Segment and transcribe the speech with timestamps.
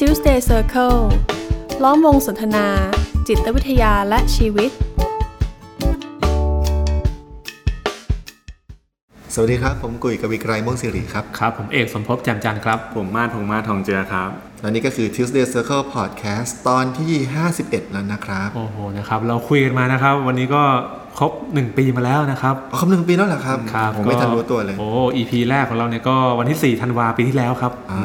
[0.00, 1.00] Tuesday Circle
[1.82, 2.66] ล้อมวงสนทนา
[3.28, 4.70] จิตวิทยาและชีวิต
[9.34, 14.30] สวัสดีครับ ผมกุยกวีไกรม่วงสิริครับ ครับ ผมเอกสมภพแจ่มจันทร์ครับ ผมมาดพงษ์มาศทองเจือครับ
[14.60, 17.12] และนี่ก็คือ Tuesday Circle Podcast ตอนที่
[17.52, 20.62] 51 แล้วนะครับ โอ้โหนะครับ เราคุยกันมานะครับ วันนี้ก็
[21.18, 28.02] ครบ 1 ปีมาแล้วนะครับอ๋อคำหนึ่งปีแล้วเหรอครับครับผมไม่ทันรู้ตัวเลยโอ้ EP แรกของเราเนี่ยก็วันที่4ธันวาปีที่แล้วครับอ่า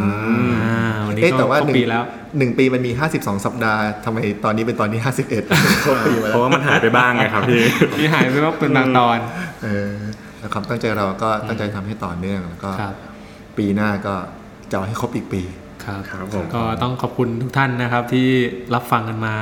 [0.64, 2.04] อ่าวันนี้เอ๊ะก็แต่ว่าครบหนึ่งปีแล้ว
[2.38, 7.62] หนึ่งปีมันมี 52 สัปดาห์ทำไมตอนนี้เป็นตอนที่ 51ครบปีมาเพแล้วราะว่ามันหายไปบ้างไงครับพี่
[7.98, 9.18] ที่หายไปว่าเป็นบางตอน
[9.64, 9.94] เออ
[10.40, 12.96] แล้วความตั้งใจเราก็ตั้งใจทำให้ต่อเนื่องแล้วก็ครับ
[13.58, 14.16] ปีหน้าก็
[14.70, 15.42] จะเอาให้ครบอีกปี
[15.86, 18.28] ครับครับผมก็ต้องขอบคุณทุกท่านนะครับที่
[18.74, 19.36] รับฟังกันมา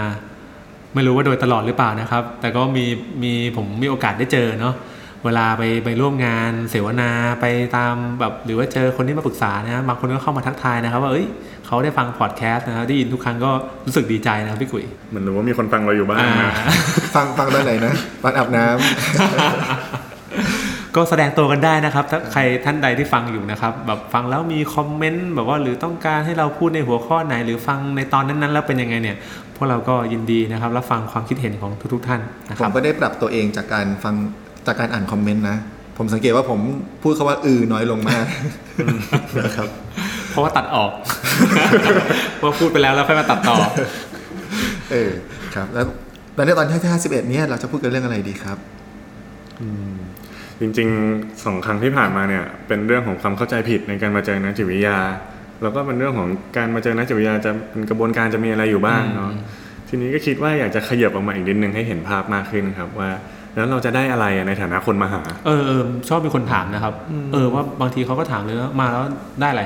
[0.95, 2.85] ไม่รู้ว่าโดยตลอดหรือเปล่านะครับ แต่ก็มี
[3.23, 4.75] มีผมมีโอกาสได้เจอเนาะ
[5.25, 7.09] เวลาไปไปร่วมงานเสวนา
[7.41, 7.45] ไป
[7.77, 11.25] ตามแบบหรือว่าเจอคนที่มาปรึกษานะบางคนก็เข้ามาทักทายนะครับ ว่าเอ้ย
[11.67, 13.51] เขาได้ฟังพอดแคสต์นะครับได้ยินทุกครั้งก็
[13.85, 16.53] รู้สึกดีใจนะครับพี่กุยเหมือนรู้ว่ามีคนฟังเราอยู่บ้างอ่านะ
[17.15, 17.93] ฟังฟังตอนไหนนะ
[18.23, 19.98] ตอนอาบน้ำ
[20.95, 29.17] ก็แสดงตัวกันได้นะครับ ถ้าใครท่านใดที่ฟังอยู่นะครับ แบบฟังแล้วมีคอมเมนต์แบบว่าหรือต้องการให้เราพูดในหัวข้อไหน หรือฟังในตอนนั้นๆ แล้วเป็นยังไงเนี่ย
[29.55, 34.15] พวกเราก็ยินดีนะครับรับฟังความคิดเห็นของทุกๆท่านนะผครัมบก็ได้ปรับตัวเองจากการฟัง
[34.67, 35.57] จากการอ่านคอมเมนต์นะ
[35.97, 36.59] ผมสังเกตว่าผม
[37.03, 38.25] พูดคาว่าอือน้อยลงมาก
[39.45, 39.67] นะครับ
[40.29, 40.91] เพราะว่าตัดออก
[42.37, 43.57] เพราะพูดไปแล้วแล้วค่อยมาตัดต่อ
[44.91, 45.11] เออ
[45.55, 45.85] ครับ แล้ว
[46.35, 48.57] แล้วในตอนที่51เนี่ยเราจะพูดกันเรื่องอะไรดีครับ
[50.59, 54.97] จริงๆสองครั้งที่ผ่านมาเนี่ยเป็นเรื่องของความเข้าใจผิดในการมาเจอนักจิตวิทยา
[55.61, 59.31] แล้วก็เป็นเรื่องของการมาเจอนักจิตวิทยาจะเป็นกระบวนการจะมีอะไรอยู่บ้างเนาะ
[59.87, 63.09] ทีนี้ก็คิดว่าอยากจะขยับออกมาอีกนิดนึงให้เห็นภาพมากขึ้นครับว่า
[63.55, 66.93] แล้วเราจะได้อะไรอะในฐานะคนมาหา เออเออชอบมีคนถามนะครับ
[67.33, 69.03] เออว่าบางทีเขาก็ถามเลยว่ามาแล้ว
[69.41, 69.63] ได้อะไร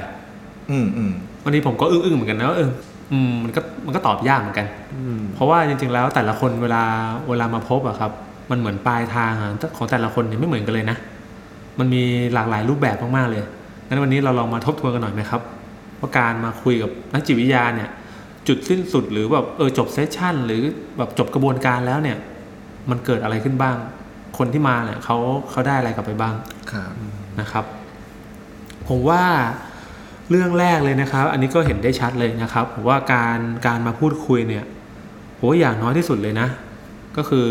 [0.72, 1.12] อืมอืม
[1.44, 2.70] บางทีผมก็อึ้งๆเหมือนกันนะว่าเออ
[3.12, 4.66] อืมมันก็มันก็ตอบยากเหมือนกัน
[5.36, 6.84] เพราะว่าจริง ๆ แล้วแต่ละคนเวลา
[7.30, 8.12] เวลามาพบอะครับ
[8.50, 10.98] มันเหมือนปลายทางอะของแต่ละคนเนี่ยไม่เหมือนกันเลยนะ
[11.80, 13.42] มันมีหลากหลายรูปแบบมากๆเลย
[13.88, 15.42] งั้นวันนี้เราลองมาทบทวนกันหน่อยไหมครับ
[16.00, 17.90] ว่าการมาคุยกับนักจิตวิทยาเนี่ย
[18.48, 20.62] จุดสิ้นสุดหรือแบบเออจบเซสชั่น หรือ
[20.98, 22.18] แบบจบกระบวนการแล้วเนี่ย
[22.90, 23.76] มันเกิดอะไรขึ้นบ้าง
[24.38, 25.18] คนที่มาเนี่ยเขา
[25.52, 26.34] เขาได้อะไรกลับไปบ้าง
[26.72, 26.92] ครับ
[27.40, 27.66] นะครับ
[28.88, 29.24] ผมว่า
[30.30, 34.66] เรื่องแรกเลยนะครับ อันนี้ก็เห็นได้ชัดเลยนะครับผมว่าการการมาพูดคุยเนี่ย
[35.38, 36.48] ผมว่าอย่างน้อยที่สุดเลยนะ
[37.18, 37.48] ก็คือ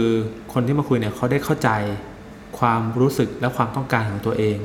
[0.52, 1.70] คนที่มาคุยเนี่ยเขาได้เข้าใจ
[2.58, 4.56] ความรู้สึกและความต้องการของตัวเอง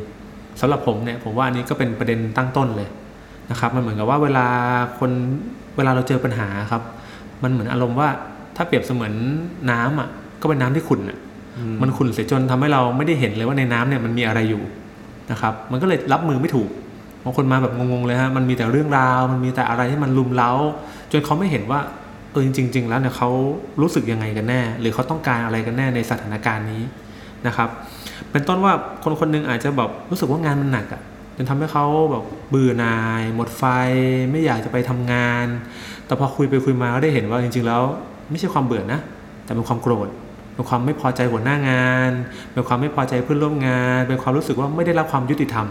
[0.59, 2.89] สำหรับผมเนี่ยผมว่าอันนี้ก็เป็นประเด็นตั้งต้นเลย
[3.51, 4.47] นะครับ มันเหมือนกับว่าเวลา
[4.99, 5.11] คน
[5.77, 6.81] เวลาเราเจอปัญหาครับ
[7.43, 8.09] มันเหมือนอารมณ์ว่า
[8.55, 9.13] ถ้าเปรียบเสมือน
[9.71, 10.09] น้ำอะ
[10.41, 11.17] ก็เป็นน้ำที่ขุ่นอะ
[11.81, 14.63] มันขุ่นเสียจนทำให้เราไม่ได้เห็นเลยว่าในน้ำเนี่ยมันมีอะไรอยู่
[15.31, 16.69] นะครับ มันก็เลยรับมือไม่ถูก
[17.23, 20.51] บางคนมาแบบงงๆเลยฮะมันมีแต่เรื่องราว มันมีแต่อะไรที่มันลุมเล้า
[21.11, 21.79] จนเขาไม่เห็นว่า
[22.31, 23.29] เออจริง ๆ แล้วเนี่ยเขา
[23.81, 26.83] รู้สึกยังไงกันแน่ หรือเขาต้องการอะไรกันแน่ในสถานการณ์นี้
[27.47, 27.69] นะครับ
[28.31, 28.73] เป็นต้นว่า
[29.03, 31.01] คนคนหนึงอาจจะแบบรู้สึกว่างานมันหนักอะ่ะ
[31.35, 33.63] จนทำให้เขาแบบเบื่อนาย หมดไฟ
[34.31, 35.45] ไม่อยากจะไปทำงาน
[36.05, 37.81] แต่พอคุยไปคุยมาก็ได้เห็นว่าจริง ๆ แล้ว
[38.29, 38.99] ไม่ใช่ความเบื่อนะ
[39.45, 40.07] แต่เป็นความโกรธ
[40.53, 42.11] เป็นความไม่พอใจหัวหน้างาน
[42.53, 45.67] เป็นความไม่พอใจเพื่อนร่วมงาน เป็นความรู้สึกว่าไม่ได้รับความยุติธรรม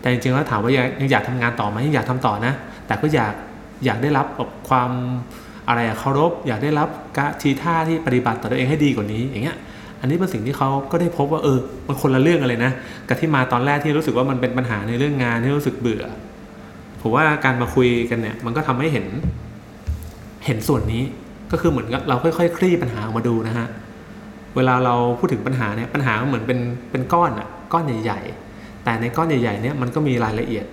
[0.00, 2.52] แต่จริงๆแล้วถามว่ายังอยากทำงานต่อไหมยังอยากทำต่อนะ
[2.86, 3.34] แต่ก็อยาก
[3.84, 4.90] อยากได้รับแบบความ
[5.68, 9.56] อะไรอะเคารพอยากได้รับการทีท่าที่ปฏิบัติต่อตัวเองให้ดีกว่านี้อย่างเงี้ย
[10.00, 12.72] อันนี้เป็นสิ่งที่เขาก็ได้พบว่าเออมันคนละเรื่องกันเลยนะ
[13.08, 16.04] กับที่มาตอนแรกที่รู้สึกว่ามันเป็นปัญหาในเรื่องงานที่รู้สึกเบื่อ
[17.00, 19.06] ผมว่าการมาคุยกันเนี่ยมันก็ทำให้เห็น
[20.46, 21.02] เห็นส่วนนี้
[21.52, 23.66] ก็คือเหมือนกับเราค่อยๆคลี่ปัญหาออกมาดูนะฮะ
[24.56, 26.58] เวลาเราพูดถึงปัญหาเนี่ยปัญหาเหมือนเป็น
[26.90, 28.20] เป็นก้อนอะก้อนใหญ่
[28.52, 30.66] ๆ แต่ในก้อนใหญ่ๆเนี่ยมันก็มีรายละเอียด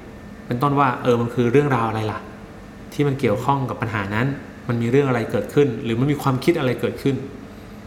[0.47, 2.19] เป็นต้นว่าเออมันคือเรื่องราวอะไรล่ะ
[2.93, 4.27] ที่มันเกี่ยวข้องกับปัญหานั้น
[4.69, 7.15] มันมีเรื่องอะไรเกิดขึ้น หรือมันมีความคิดอะไรเกิดขึ้น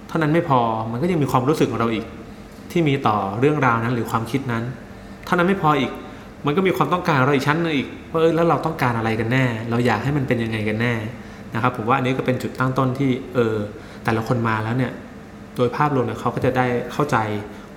[0.08, 0.60] เท่านั้นไม่พอ
[0.90, 2.06] มันก็ยังมีความรู้สึกของเราอีก
[2.70, 4.64] ที่มีต่อเรื่องราวนั้นหรือความคิดนั้น
[5.26, 5.90] เท่านั้นไม่พออีก
[6.46, 10.94] มันก็มีความต้องการเราอีกชั้นนึงอีกว่าเออแล้วเราต้องการอะไรกันแน่ เราอยากให้มันเป็นยังไงกันแน่
[11.54, 13.56] นะครับผมว่าอันนี้ก็เป็นจุดตั้งต้นที่เออ
[14.04, 14.92] แต่ละคนมาแล้วเนี่ย
[15.56, 17.16] โดยภาพรวมเนี่ยเขาก็จะได้เข้าใจ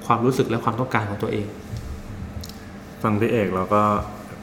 [0.06, 1.48] ความรู้สึกและความต้องการของตัวเอง
[3.04, 3.84] ฟังพี่เอกเราก็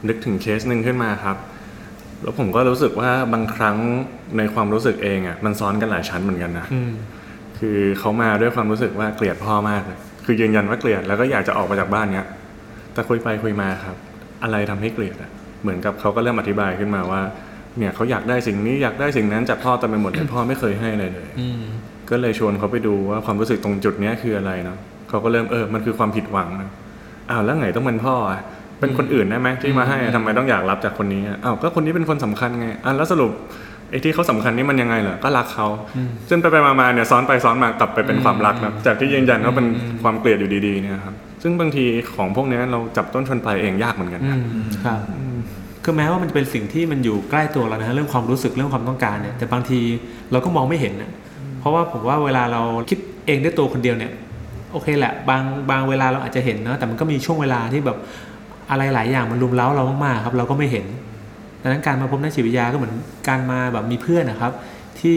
[0.08, 1.37] นึกถึงเคสหนึ่งขึ้นมาครับ
[2.22, 3.76] แล้วผมก็รู้สึกว่าบางครั้ง
[4.38, 6.92] ในความรู้สึกเองอะมันซ้อนกันหลายชั้นเหมือนกันนะอืม
[7.58, 12.26] คือเขามาด้วยความรู้สึกว่าเกลียดพ่อมากเลยคือยืนยันว่าเกลียดแล้วก็อยากจะออกมาจากบ้านเนี้ย
[12.92, 13.96] แต่คุยไปคุยมาครับ
[14.42, 15.30] อะไรทำให้เกลียดอะ
[15.62, 17.20] เหมือนกับเขาก็เริ่มอธิบายขึ้นมาว่า
[17.78, 21.62] เนี่ยเขาอยากได้สิ่งนี้อยากได้สิ่งนั้นจากพ่อแต่ไปหมดแต่พ่อไม่เคยให้เลยเลยอืม
[22.10, 24.78] ก็เลยชวนเขาไปดูว่าความรู้สึกตรงจุดเนี้ยคืออะไรเนาะ
[25.08, 26.70] เขาก็เริ่มเออมันคือความผิดหวังนะ
[27.30, 28.40] อ้าวแล้วไงต้องเป็นพ่ออะ
[28.82, 33.32] เป็นคนอื่นได้ไหมที่มาให้ทำไมต้องอยากรับจากคนนี้อะอ้าวก็คนนี้เป็นคนสำคัญไงอะแล้วสรุป
[33.90, 35.67] ไอ้ที่เขาสำคัญนี่มันยังไงเหรอก็รักเขา
[36.29, 39.67] จนไปไปๆมาๆเนี่ยซ้อนไปซ้อนมากลับไปเป็นความรักนะจากที่ยืนยันว่าเป็น
[40.02, 41.84] ความเกลียดอยู่ดีๆเนี่ยครับซึ่งบางที
[42.17, 45.00] ของพวกเนี้ยเราจับต้นชนปลายเองยากเหมือนกันอืนะมครับ
[45.85, 49.81] คือแม้ว่ามันจะเป็นสิ่งที่มันอยู่ใกล้ตัวเรานะเรื่องความรู้สึกเรื่องความต้องการเนี่ยแต่บางที
[50.32, 51.11] เราก็มองไม่เห็นนะ
[51.61, 54.12] เพราะว่าผมว่าเวลาเราคิดเองด้วยตัวคนเดียวเนี่ย
[54.73, 57.99] โอเคแหละบางบางเวลาเราอาจจะเห็นเนอะแต่มันก็มีช่วงเวลาที่แบบ
[58.72, 60.86] อะไรหลายอย่างมันรุมเร้าเรามากๆครับเราก็ไม่เห็น
[61.62, 62.94] ดังนั้นการมาพบนักจิตวิทยาก็เหมือน
[63.28, 64.52] การมาแบบมีเพื่อนนะครับ
[65.00, 65.16] ที่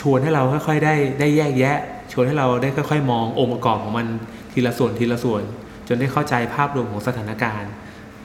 [0.00, 1.78] ชวนให้เราค่อยๆได้ได้แยกแยะ
[2.12, 4.06] ชวนให้เราได้ค่อย ๆ มององค์ประกอบของมัน
[4.52, 5.42] ทีละส่วนทีละส่วน
[5.88, 7.70] จนได้เข้าใจภาพรวมของสถานการณ์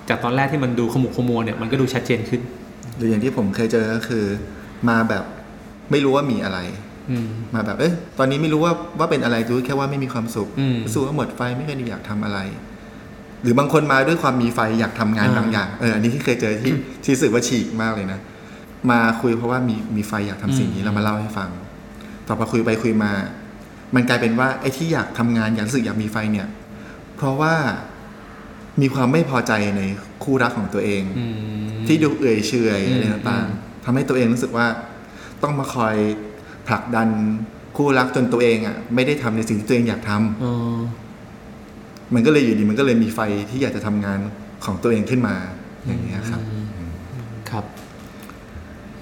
[0.10, 2.42] จากตอนแรกที่มันดูขมุกขมัวเนี่ยมันก็ดูชัดเจนขึ้น
[2.98, 4.26] หรืออย่างที่ผมเคยเจอก็คือ
[4.90, 5.24] มาแบบ
[5.92, 6.60] ไม่รู้ว่ามีอะไร
[7.10, 12.40] อืมมาแบบเอ้ยตอนนี้ไม่รู้ว่าว่าเป็นอะไรรู้แค่ว่าไม่มีความสุขอืมรู้สึกว่าหมดไฟไม่เคยอยากทำอะไร
[13.44, 16.74] หรือบางคนมาด้วยความมีไฟอยากทำงานอ่าบางอย่างเอออันนี้ที่เคยเจอที่
[17.04, 18.20] ที่รู้สึกว่าฉีกมากเลยนะ
[18.92, 21.50] มาคุยเพราะว่ามีมีไฟอยากทำสิ่งนี้เรามาเล่าให้ฟัง
[22.28, 23.12] ต่อพอคุยไปคุยมา
[23.96, 26.48] มันกลายเป็นว่าไอ้ที่อยากทำงานอยากรู้สึกอยากมีไฟเนี่ย
[27.18, 27.54] เพราะว่า
[28.82, 29.82] มีความไม่พอใจใน
[30.24, 34.68] คู่รักของตัวเองอืมที่ดูเอื่อยเฉอยอืมอะไรต่างๆทำให้ตัวเองรู้สึกว่า
[35.44, 35.96] ต้องมาคอย
[36.68, 37.08] ผลักดัน
[37.78, 40.54] คู่รักจนตัวเองอะ ไม่ได้ทำในสิ่งที่ตัวเองอยากทำอ๋อ
[42.16, 43.20] มันก็เลยอยู่ดีมันก็เลยมีไฟ
[43.50, 44.20] ที่อยากจะทำงาน
[44.66, 45.36] ของตัวเองขึ้นมา
[45.86, 46.42] อย่างเงี้ยครับ
[47.50, 47.66] ครับ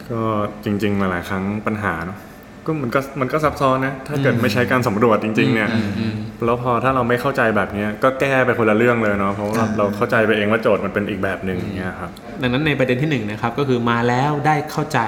[0.10, 0.22] ก็
[0.64, 2.20] จริงๆหลายๆครั้งปัญหาเนาะ
[2.66, 6.16] ก็มันก็มันก็ซับซ้อนนะ ถ้าเกิดไม่ใช้การสำรวจจริง ๆ เนี่ยอืมอืม
[6.46, 12.10] แล้วพอถ้าเราไม่เข้าใจแบบเนี้ยก็แก้ไปคนละเรื่องเลยเนาะเพราะว่าอ่าเราเข้าใจไปเองว่าโจทย์มันเป็นอีกแบบหนึ่งอย่างเงี้ยครับ
[12.42, 15.00] ดังนั้นในประเด็นที่หนึ่งนะครับก็คือมาแล้วได้เข้าใจ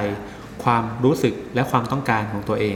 [0.63, 2.75] ความรู้สึกและความต้องการของตัวเอง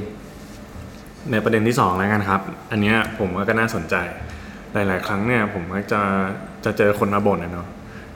[1.32, 2.42] ในประเด็นที่สองแล้วกันครับ
[2.72, 3.96] อันเนี้ยผมว่าก็น่าสนใจ
[4.74, 6.02] หลาย ๆ ครั้งเนี่ยผมมักจะ
[6.66, 7.68] จะเจอคนมาบ่นนะเนาะ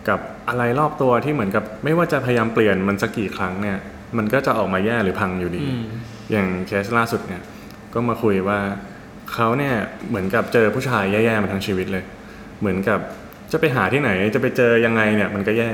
[0.09, 0.19] กับ
[0.49, 3.77] อะไรรอบตัวที่เหมือนกับไม่ว่าจะพยายามเปลี่ยนมันสักกี่ครั้งเนี่ย
[4.17, 5.83] มันก็จะออกมาแย่หรือพังอยู่ดีอืม
[6.31, 7.41] อย่างเคสล่าสุดเนี่ย
[7.93, 8.59] ก็มาคุยว่า
[9.33, 9.75] เขาเนี่ย
[10.09, 12.03] เหมือนกับเจอผู้ชายแย่ๆมาทั้งชีวิตเลย
[12.59, 12.99] เหมือนกับ
[13.51, 15.69] จะไปหาที่ไหนจะไปเจอยังไงเนี่ยมันก็แย่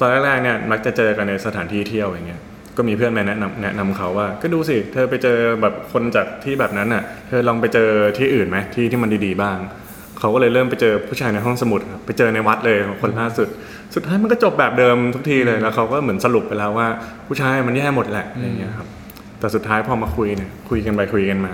[0.00, 2.40] ตอนแรกๆเนี่ยมักจะเจอกันในสถานที่เที่ยวอย่างเงี้ย
[2.76, 7.88] ก็มีเพื่อนมาแนะนำแนะนำเขาว่า ก็ดูสิ เธอไปเจอแบบคนจากที่แบบนั้นน่ะ เธอลองไปเจอ
[8.18, 9.58] ที่อื่นไหมที่ที่มันดีๆบ้าง
[10.22, 13.48] เขาก็เลยเริ่มไปเจอผู้ชายในห้องสมุดครับไปเจอในวัดเลยคนล่าสุด
[13.94, 16.86] สุดท้ายมันก็จบแบบเดิมทุกทีเลยแล้วเขาก็เหมือนสรุปไปแล้วว่า
[17.26, 18.88] ผู้ชายมันแย่หมดแหละอะไรอย่างเงี้ยครับ
[19.38, 21.52] แต่สุดท้ายพอมาคุยเนี่ยคุยกันไปคุยกันมา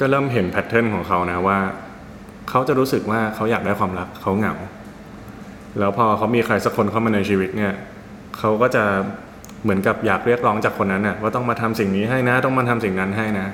[0.00, 1.58] ก็เริ่มเห็นแพทเทิร์นของเขานะว่า
[2.50, 4.54] เขาจะรู้สึกว่าเขาอยากได้ความรักเขาเหงา
[5.78, 7.72] แล้วพอเขามีใครสักคนเข้ามาในชีวิตเนี่ย
[8.38, 8.84] เขาก็จะ
[9.62, 13.46] เหมือนกับอยากเรียกร้องจากคนนั้นน่ะว่าต้องมาทำสิ่งนี้ให้นะ ต้องมาทำสิ่งนั้นให้นะ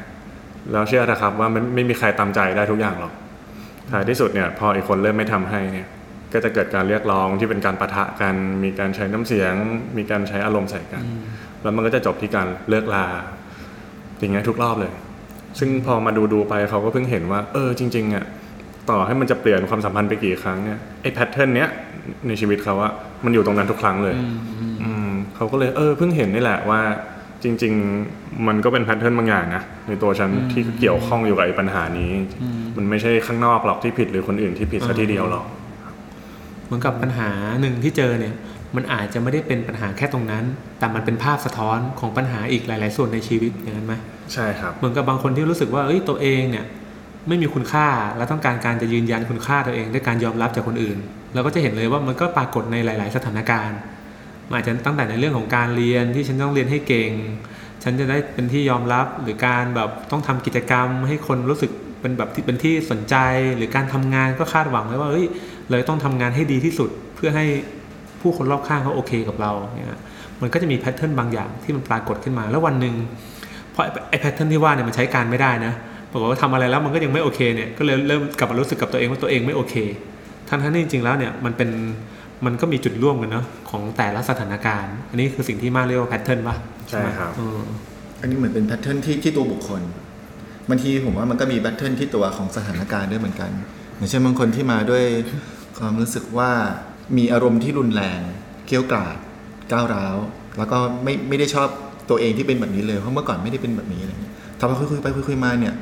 [0.72, 3.12] แล้วเชื่อเถอะครับว่ามันไม่มีใครตามใจได้ทุกอย่างหรอก
[3.92, 5.88] ท้ายที่สุดเนี่ยพออีกคนเริ่มไม่ทำให้เนี่ย
[6.32, 8.34] ก็จะเกิดการเรียกร้องที่เป็นการปะทะกัน
[8.64, 9.54] มีการใช้น้ำเสียง
[9.98, 11.04] มีการใช้อารมณ์ใส่กัน
[11.62, 13.06] แล้วมันก็จะจบที่การเลิกลา
[14.18, 14.92] อย่างเงี้ยทุกรอบเลย
[15.58, 18.24] ซึ่งพอมาดูดูๆไปเขาก็เพิ่งเห็นว่า เออจริงๆอะ
[18.90, 21.68] ต่อให้มันจะเปลี่ยนความสัมพันธ์ไปกี่ครั้งเนี่ยไอ้แพทเทิร์นเนี้ย
[22.28, 22.92] ในชีวิตเขาอะ
[23.24, 24.16] มันอยู่ตรงนั้นทุกครั้งเลย
[24.82, 26.80] อืมเขาก็เลยเออเพิ่งเห็นนี่แหละว่า
[27.44, 27.74] จริง
[28.10, 32.10] ๆ มันก็เป็นแพทเทิร์นบางอย่างนะในตัวฉันที่เกี่ยวข้องอยู่กับไอ้ปัญหานี้
[32.76, 35.44] มันไม่ใช่ข้างนอกหรอกที่ผิดหรือคนอื่นที่ผิดซะทีเดียวหรอก
[36.66, 38.34] เหมือนกับปัญหาหนึ่งที่เจอเนี่ย
[38.76, 40.44] มันอาจจะไม่ได้เป็นปัญหาแค่ตรงนั้น
[40.78, 43.94] แต่มันเป็นภาพสะท้อนของปัญหาอีกหลาย ๆ ส่วนในชีวิตอย่างนั้นไหม
[44.32, 46.64] ใช่ครับ เหมือนกับบางคนที่รู้สึกว่าเอ้ยตัวเองเนี่ย
[47.28, 50.98] ไม่มีคุณค่าและต้องการการจะยืนยันคุณค่าตัวเองด้วยการยอมรับจากคนอื่น
[51.34, 53.99] เราก็จะเห็นเลยว่ามันก็ปรากฏในหลาย ๆ สถานการณ์มัน
[54.54, 57.10] อาจจะตั้งแต่ในเรื่องของการเรียนที่ฉันต้องเรียนให้เก่ง
[57.82, 63.16] ฉันจะได้เป็นที่ยอมรับหรือการแบบต้องทำกิจกรรม ให้คนรู้สึกเป็นแบบที่เป็นที่สนใจ
[63.56, 65.26] หรือการทำงานก็คาดหวังไว้ว่าเอ้ย
[65.70, 67.46] เลยต้องทำงานให้ดีที่สุดเพื่อให้
[68.20, 70.00] ผู้คนรอบข้างเขาโอเคกับเราเนี่ย
[70.40, 72.94] มันก็จะมี pattern บางอย่างที่มันปรากฏขึ้นมา แล้ววันหนึ่ง
[73.72, 75.72] เพราะไอ้ pattern ที่ว่าเนี่ยมันใช้การไม่ได้นะ
[76.12, 79.74] บอกว่าทำอะไรแล้วมันก็ยังไม่โอเคเนี่ยก็เลยเริ่มกลับมารู้สึกกับตัวเองว่าตัวเองไม่โอเค
[80.48, 81.70] ทั้งทั้งที่จริงๆแล้วเนี่ยมันเป็น
[82.46, 86.56] มันก็มีจุดร่วมกันเนาะของแต่ละสถานการณ์ อันนี้คือสิ่งที่มาเรียกว่า pattern ป่ะ
[86.90, 87.60] ใช่ครับเออ
[88.20, 89.82] อันนี้เหมือนเป็น pattern ที่ที่ตัวบุคคล
[90.70, 93.50] บางทีผมว่ามันก็มี pattern ที่ตัวของสถานการณ์ด้วยเหมือนกัน
[93.96, 95.04] อย่างเช่นบางคนที่มาด้วย
[95.78, 96.50] ความรู้สึกว่า
[97.16, 98.20] มีอารมณ์ที่รุนแรง
[98.66, 99.16] เกรี้ยวกราด
[99.72, 100.16] ก้าวร้าว
[100.58, 101.68] แล้วก็ไม่ไม่ได้ชอบ
[102.10, 105.74] ตัวเองที่เป็นแบบนี้เลยเพราะเมื่อก่อนไม่ได้เป็นแบบนี้อะไรเงี้ยทำไปคุยคุยๆไปคุยคุยๆมาเนี่ย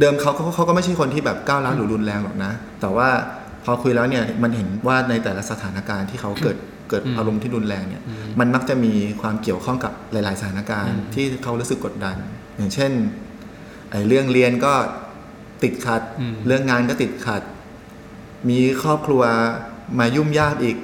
[0.00, 3.08] เดิมเขาเขาเขาก็ไม่ใช่คนที่แบบก้าวร้าวหรือรุนแรงหรอกนะ แต่ว่า
[3.64, 6.56] พอคุยแล้วเนี่ยมันเห็นว่าในแต่ละสถานการณ์ที่เขาเกิด
[6.90, 8.02] เกิดอารมณ์ที่รุนแรงเนี่ย
[8.40, 12.16] มันมักจะมีความเกี่ยวข้องกับหลาย ๆ สถานการณ์ที่เขารู้สึกกดดัน
[12.56, 12.92] อย่างเช่น
[13.90, 14.74] ไอ้เรื่องเรียนก็
[15.62, 17.42] ติดขัดอืมเรื่องงานก็ติดขัด
[18.48, 19.22] มีครอบครัว
[19.98, 20.76] มายุ่มยากอีก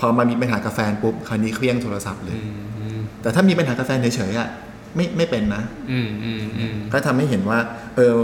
[0.00, 4.48] พอมามีปัญหากับแฟนปุ๊บคราวนี้เคลี้ยงโทรศัพท์เลยอืมอืมแต่ถ้ามีปัญหากับแฟนเฉยๆอะ
[4.96, 7.58] ไม่ไม่เป็นนะอืมอืมอืมก็ทำให้เห็นว่า
[7.96, 8.14] เออ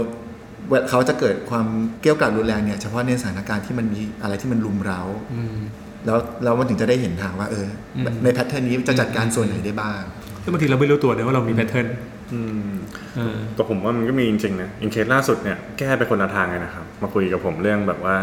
[0.69, 1.65] เวลาเขาจะเกิดความ
[2.01, 5.01] เกรี้ยวกราดรุนแรงเนี่ยเฉพาะในสถานการณ์ที่มันมีอะไรที่มันรุมเร้า
[5.33, 5.57] อืม
[6.05, 10.01] แล้วแล้วมันถึงจะได้เห็นทางว่าเอออมใน pattern นี้จะจัดการส่วนไหนได้บ้าง
[10.43, 11.87] ซึ่งบางทีเราไม่รู้ตัวเลยว่าเรามี pattern
[12.33, 12.71] อืม
[13.17, 18.15] เออแต่ผมว่ามันก็มีจริงๆนะ in case ล่าสุดเนี่ยแก้ไปคนละทางเลยนะครับ มาคุยกับผมเรื่องแบบว่า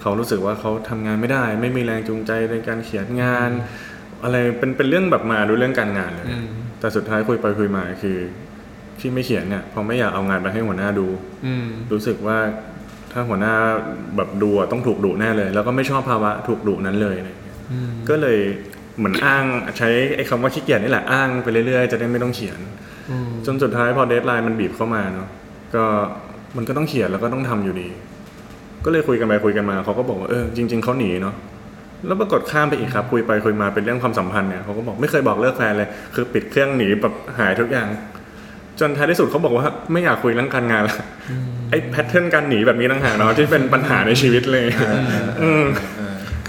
[0.00, 3.50] เขารู้สึกว่าเขาทำงานไม่ได้ ไม่มีแรงจูงใจในการเขียนงาน
[4.24, 6.48] อะไรเป็นเป็นเรื่องแบบมาดูเรื่องการงานเลยอืม
[6.80, 8.18] แต่สุดท้ายคุยไปคุยมาคือ
[9.00, 11.06] ที่ไม่เขียนเนี่ยเพราะไม่อยากเอางานไปให้หัวหน้าดู
[11.46, 12.38] อืมรู้สึกว่า
[13.12, 13.54] ถ้าหัวหน้า
[14.16, 18.38] แบบดูอะต้องถูกดุแน่เลย แล้วก็ไม่ชอบภาวะถูกดุนั้นเลยอะไรอย่างเงี้ยอืมก็เลย
[18.98, 19.44] เหมือนอ้าง
[19.78, 22.58] ใช้ไอ้คำว่าขี้เกียจนี่แหละอ้างไปเรื่อยๆ จะได้ไม่ต้องเขียน
[23.10, 25.28] อืมจนสุดท้ายพอเดทไลน์มันบีบเข้ามาเนาะ
[25.74, 25.84] ก็
[26.56, 27.88] มันก็ต้องเขียนแล้วก็ต้องทำอยู่ดี
[28.84, 31.34] ก็เลยคุยกันไปคุยกันมาเขาก็บอกว่าเออจริง ๆเขาหนีเนาะ
[32.06, 37.88] แล้วปรากฏข้ามไปอีกครับคุยไปคุยมาเป็นเรื่องความสัมพันธ์เนี่ยเขาก็บอกไม่เคยบอกเลิกแฟนเลย คือปิดเครื่องหนีแบบหายทุกอย่าง
[38.80, 40.96] จนท้ายที่สุดเขาบอกว่าไม่อยากคุยเรื่องการงานละ
[41.70, 44.66] ไอ้แพทเทิร์นการหนีแบบนี้ต่างหากเนาะที่เป็นปัญหาในชีวิตเลย
[45.42, 45.64] อืม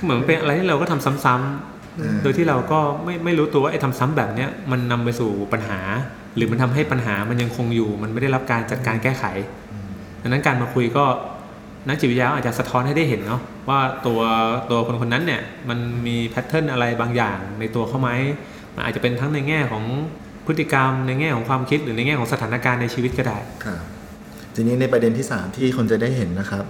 [0.04, 5.80] เหมือนเป็นอะไรที่เราก็ทำซ้ำๆโดยที่เราก็ไม่ไม่รู้ตัวว่าไอ้ทำซ้ำแบบเนี้ยมันนำไปสู่ปัญหา
[6.36, 9.26] หรือมันทำให้ปัญหามันยังคงอยู่ มันไม่ได้รับการจัดการแก้ไข
[10.22, 11.06] ดังนั้นการมาคุยก็
[11.88, 14.22] นักจิตวิทยาอาจจะสะท้อนให้ได้เห็นเนาะว่าตัว
[14.70, 18.10] ตัวคนคนนั้นเนี่ยมันมีแพทเทิร์นอะไรบางอย่างในตัวเขาไหม
[18.76, 19.84] มันอาจจะเป็นทั้งในแง่ของ
[20.46, 23.82] พฤติกรรมในแง่ของความคิดหรือในแง่ของสถานการณ์ในชีวิตก็ได้ครับ
[24.56, 26.64] ทีนี้ในประเด็นที่สามที่คนจะได้เห็นนะครับ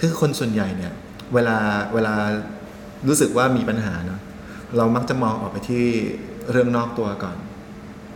[0.00, 0.92] คือคนส่วนใหญ่เนี่ย
[1.34, 1.56] เวลา
[1.94, 2.14] เวลา
[3.08, 4.20] รู้สึกว่ามีปัญหาเนาะ
[4.76, 5.84] เรามักจะมองออกไปที่
[6.50, 7.36] เรื่องนอกตัวก่อน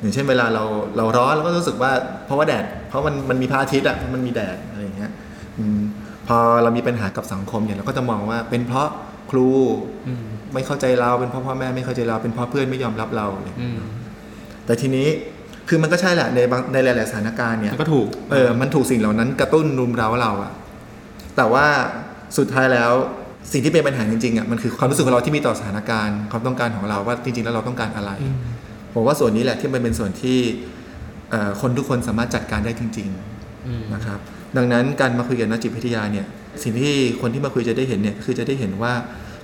[0.00, 0.64] อย่างเช่นเวลาเรา
[0.97, 1.93] เราร้อนเราก็รู้สึกว่า
[2.26, 5.11] เพราะว่าแดด เพราะมันมันมีพระอาทิตย์อะมันมีแดดอะไรอย่างเงี้ย
[5.59, 5.81] อืม
[6.29, 8.88] พอเรามีปัญหากับสังคมเนี่ยเราก็จะมองว่าเป็นเพราะ
[9.31, 9.49] ครู
[10.09, 10.25] อืม
[10.55, 13.81] ไม่เข้าใจเราเป็นเพราะพ่อแม่ไม่เข้าใจเราเป็นเพราะเพื่อนไม่ยอมรับเราอะไรอย่างอืเงี้ยม
[14.67, 15.09] แต่ทีนี้
[15.69, 20.52] คือมันก็ใช่แหละในบางในหลาย ๆ สถานการณ์เนี่ยมันก็ถูกเออมันถูกสิ่งเหล่านั้นกระตุ้นรุมเร้าเราอะ
[21.37, 21.67] แต่ว่า
[22.38, 22.93] สุดท้ายแล้ว
[23.52, 28.37] สิ่งที่เป็นปัญหาจริงๆอะมันคือความรู้สึกของเราที่มีต่อสถานการณ์ความต้องการของเราว่าจริง ๆ แล้วเราต้องการอะไรอืม
[28.95, 30.38] ผมว่าส่วนนี้แหละที่มันเป็นส่วนที่
[31.31, 33.09] เอ่อคนทุกคนสามารถจัดการได้จริง
[33.67, 34.19] อืมๆนะครับ
[34.57, 36.26] ดังนั้นการมาคุยกับนักจิตวิทยาเนี่ย
[36.62, 38.93] สิ่งที่คนที่มาคุยจะได้เห็นเนี่ยคือจะได้เห็นว่า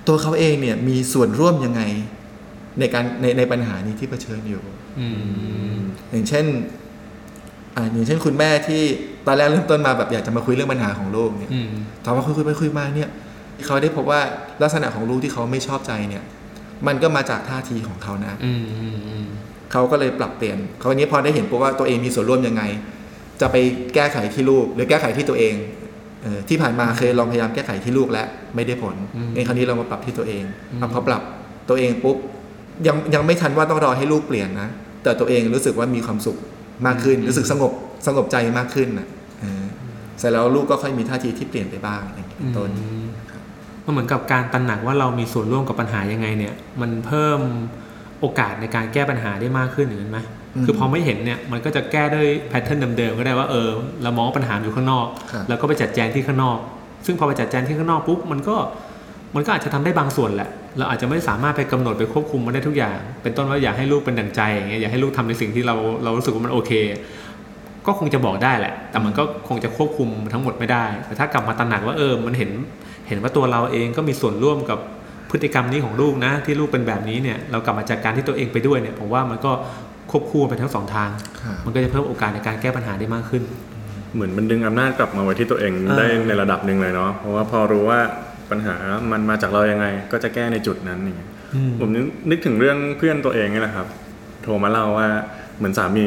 [0.07, 1.83] ตัวเขาเองเนี่ยมีส่วนร่วมยังไง
[2.81, 4.63] ในการในในปัญหานี้ที่เผชิญอยู่
[5.01, 5.07] อื
[5.77, 5.79] ม
[6.11, 6.45] อย่างเช่น
[7.77, 8.83] อ่าอย่างเช่นคุณแม่ที่
[9.27, 11.69] ตอนแรกเริ่มต้นมาแบบอยากจะมาคุยเรื่องปัญหาของลูกเนี่ยอืม
[12.05, 13.11] ตอนมาคุยคุยไปคุยมาเนี่ย
[13.67, 14.21] เขาได้พบว่า
[14.63, 16.23] ลักษณะของลูกที่เขาไม่ชอบใจเนี่ย
[16.87, 19.27] มันก็มาจากท่าทีของเขานะอืมอืมอืม
[19.73, 22.63] เขาก็เลยปรับเปลี่ยนเขาวันนี้พอได้เห็นปุ๊บว่าตัวเองมีส่วนร่วมยังไง
[23.41, 23.57] จะไป
[23.95, 25.55] แก้ไขที่ลูก หรือแก้ไขที่ตัวเอง
[26.23, 28.95] เออที่ผ่านมาเคยลองพยายามแก้ไขที่ลูกแล้วไม่ได้ผล
[29.35, 30.45] ในครั้งนี้เรามาปรับที่ตัวเอง
[30.79, 31.23] เอาพอปรับ
[31.69, 32.17] ตัวเองปุ๊บ
[32.87, 34.69] ยังยังไม่ทันว่าต้องรอให้ลูกเปลี่ยนนะ
[35.03, 36.37] แต่ตัวเองรู้สึกว่ามีความสุข
[36.87, 37.73] มากขึ้น รู้สึกสงบ
[38.07, 39.07] สงบใจมากขึ้นนะ
[39.41, 39.65] เออ
[40.19, 42.71] เสร็จแล้วลูกก็ค่อยมีท่าทีที่เปลี่ยนไปบ้างอย่างนี้เป็นต้น
[43.85, 47.41] มันเหมือนกับการตระหนักว่าเรามีส่วนร่วมกับปัญหายังไงเนี่ย มันเพิ่ม
[48.21, 50.19] โอกาสในการแก้ปัญหาได้มากขึ้นอย่างนั้นไหม
[50.55, 53.69] อืมคือพอไม่เห็นเนี่ยมันก็จะแก้ด้วยแพทเทิร์นเดิมๆก็ได้ว่าเออ
[54.03, 56.59] เรามองว่าปัญหาอยู่ข้างนอกครับแล้วก็ไปจัดแจงที่ข้างนอก
[57.07, 58.57] ซึ่งพอไปจัดแจงที่ข้างนอกปุ๊บมันก็
[59.35, 66.73] มันก็อาจจะทำได้บางส่วนแหละ เราอาจจะไม่สามารถไปกำหนดไปควบคุมมันได้ทุกอย่าง เป็นต้นว่าอยากให้ลูกเป็นดั่งใจอย่างเงี้ยอยากให้ลูกทำในสิ่งที่เราเรารู้สึกว่ามันโอเค
[67.87, 72.51] ก็คงจะบอกได้แหละ แต่มันก็คงจะควบคุมทั้งหมดไม่ได้ แต่ถ้ากลับมาตระหนักว่าเออ มันเห็น
[73.09, 74.79] เห็นว่าตัวเราเองก็มีส่วนร่วมกับ
[75.31, 79.53] พฤติกรรมนี้ของลูกนะ ที่ลูกเป็นแบบนี้เนี่ยเรากลับมาจัดการที่ตัวเองไปด้วยเนี่ยผมว่ามันก็
[80.11, 83.43] ควบคู่ไปทั้งสองทางครับมันก็จะเพิ่มโอกาสในการแก้ปัญหาได้มากขึ้น
[84.15, 88.01] เหมือนมันดึงอำนาจกลับมาไว้ที่ตัวเองอ่าได้ในระดับหนึ่งเลยเนาะเพราะว่าพอรู้ว่า
[88.51, 88.77] ปัญหา
[89.13, 93.87] มันมาจากเรายังไง ก็จะแก้ในจุดนั้นอย่างเงี้ยอืมผมนึกนึกถึงเรื่องเพื่อนตัวเองนี่แหละครับ
[94.43, 95.09] โทรมาเล่าว่า
[95.59, 96.07] เหมือนสามี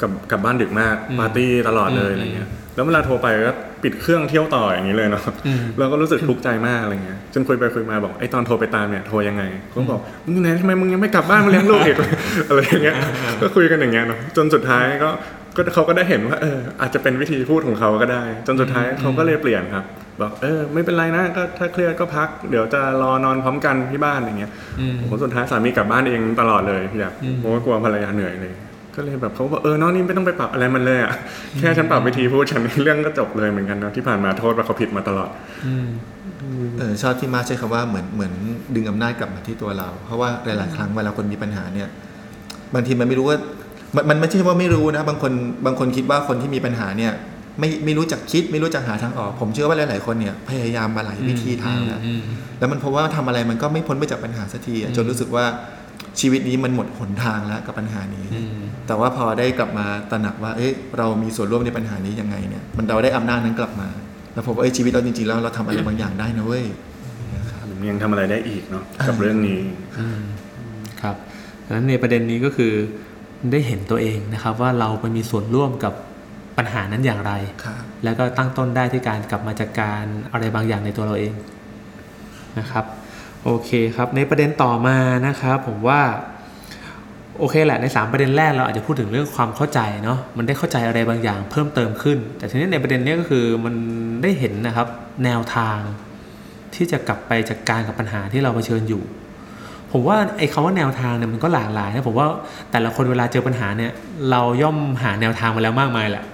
[0.00, 11.96] กลับกลับบ้านดึกมากอืมปาร์ตี้ตลอดเลยอืมอะไรเงี้ยแล้วเวลาโทรไปก็ปิดเครื่องเที่ยวต่ออย่างนี้เลยเนาะอืมเราก็รู้สึกทุกข์ใจมากอะไรเงี้ยจนคุยไปคุยมาบอกไอ้ตอนโทรไปตามเนี่ยโทรยังไงเขาบอกมึงไหนทำไมมึงยังไม่กลับบ้านมาเลี้ยงลูกอีก
[12.48, 12.96] อะไรอย่างเงี้ย
[13.42, 15.10] ก็คุยกันอย่างเงี้ยเนาะจนสุดท้ายก็
[15.56, 19.84] ก็เขาก็ได้เห็นว่าเอออาจจะเป็นวิธีพูดของเขาก็ได้ จนสุดท้ายเขาก็เลยเปลี่ยนครับ
[20.20, 28.54] บอกเออไม่เป็นไรนะก็ถ้าเครียดก็พัก เดี๋ยวจะรอนอนพร้อมกันที่บ้านอย่างเงี้ยอืมผมสุดท้ายสามีกลับบ้านเองตลอดเลยอยากอืมเพราะว่ากลัวภรรยาเหนื่อยเลย
[28.96, 31.12] ก็เลยแบบเขาบอกเออน้องนี่ไม่ต้องไปปรับอะไรมันเลยอะ
[31.58, 35.30] แค่ฉันปรับวิธีพูดฉันเรื่องก็จบเลยเหมือนกันเนาะที่ผ่านมาโทษว่าเขาผิดมาตลอด
[35.66, 35.88] อืม
[36.78, 38.32] เออชอบที่มาใช้คำว่าเหมือนเหมือน
[38.74, 41.88] ดึงอำนาจกลับมาที่ตัวเรา เพราะว่าหลายๆครั้งเวลาคนมีปัญหาเนี่ย
[42.74, 43.38] บางทีมันไม่รู้ว่า
[43.96, 45.32] มันมันไม่ใช่ว่าไม่รู้นะบางคน
[45.66, 47.12] บางคนคิดว่าคนที่มีปัญหาเนี่ย
[47.60, 52.22] ไม่ไม่รู้จักคิด ไม่รู้จักหาทางออก ผมเชื่อว่าหลาย ๆ คนเนี่ยพยายามมาหลายวิธีทางแล้วอืม
[52.58, 55.44] แล้วมันพบว่าทำอะไรมันก็ไม่พ้นไปจากปัญหาสักทีอะจนรู้สึกว่า
[56.20, 63.88] ชีวิตนี้มันหมดหนทางแล้วกับปัญหานี้อืมแต่ว่าพอได้กลับมาตระหนักว่า เอ๊ะเรามีส่วนร่วมในปัญหานี้ยังไงเนี่ย มันเราได้อำนาจนั้นกลับมา
[64.34, 66.64] แล้วผมว่าเอ้ยชีวิตเราจริง ๆ แล้วเราทำอะไรบางอย่างได้นะเว้ย
[67.90, 69.60] ยังทำอะไรได้อีกเนาะกับเรื่องนี้
[71.02, 71.16] ครับ
[71.66, 72.72] ดังนั้นในประเด็นนี้ก็คือ
[73.52, 75.94] ได้เห็นตัวเองนะครับว่าเราไปมีส่วนร่วมกับ
[76.58, 77.32] ปัญหานั้นอย่างไร
[77.64, 81.34] ครับแล้วก็ตั้งต้นได้ที่การกลับมาจัดการอะไรบางอย่างในตัวเราเอง
[82.58, 82.84] นะครับ
[83.44, 84.96] โอเคครับในประเด็นต่อมา
[85.26, 86.00] นะครับผมว่า
[87.38, 93.74] โอเคแหละใน 3 ประเด็นแรกเราอาจจะพูดถึงเรื่องความเข้าใจเนาะมันได้เข้าใจอะไรบางอย่างเพิ่มเติมขึ้น แต่ทีนี้ในประเด็นเนี้ยก็คือมัน
[94.22, 94.86] ได้เห็นนะครับ
[95.24, 95.78] แนวทาง
[96.74, 99.02] ที่จะกลับไปจัดการกับปัญหาที่เราเผชิญอยู่
[99.92, 102.26] ผมว่าไอ้คำว่าแนวทางเนี่ยมันก็หลากหลายนะผมว่า
[102.70, 103.92] แต่ละคนเวลาเจอปัญหาเนี่ย
[104.30, 106.24] เราย่อมหาแนวทางมาแล้วมากมายแหละ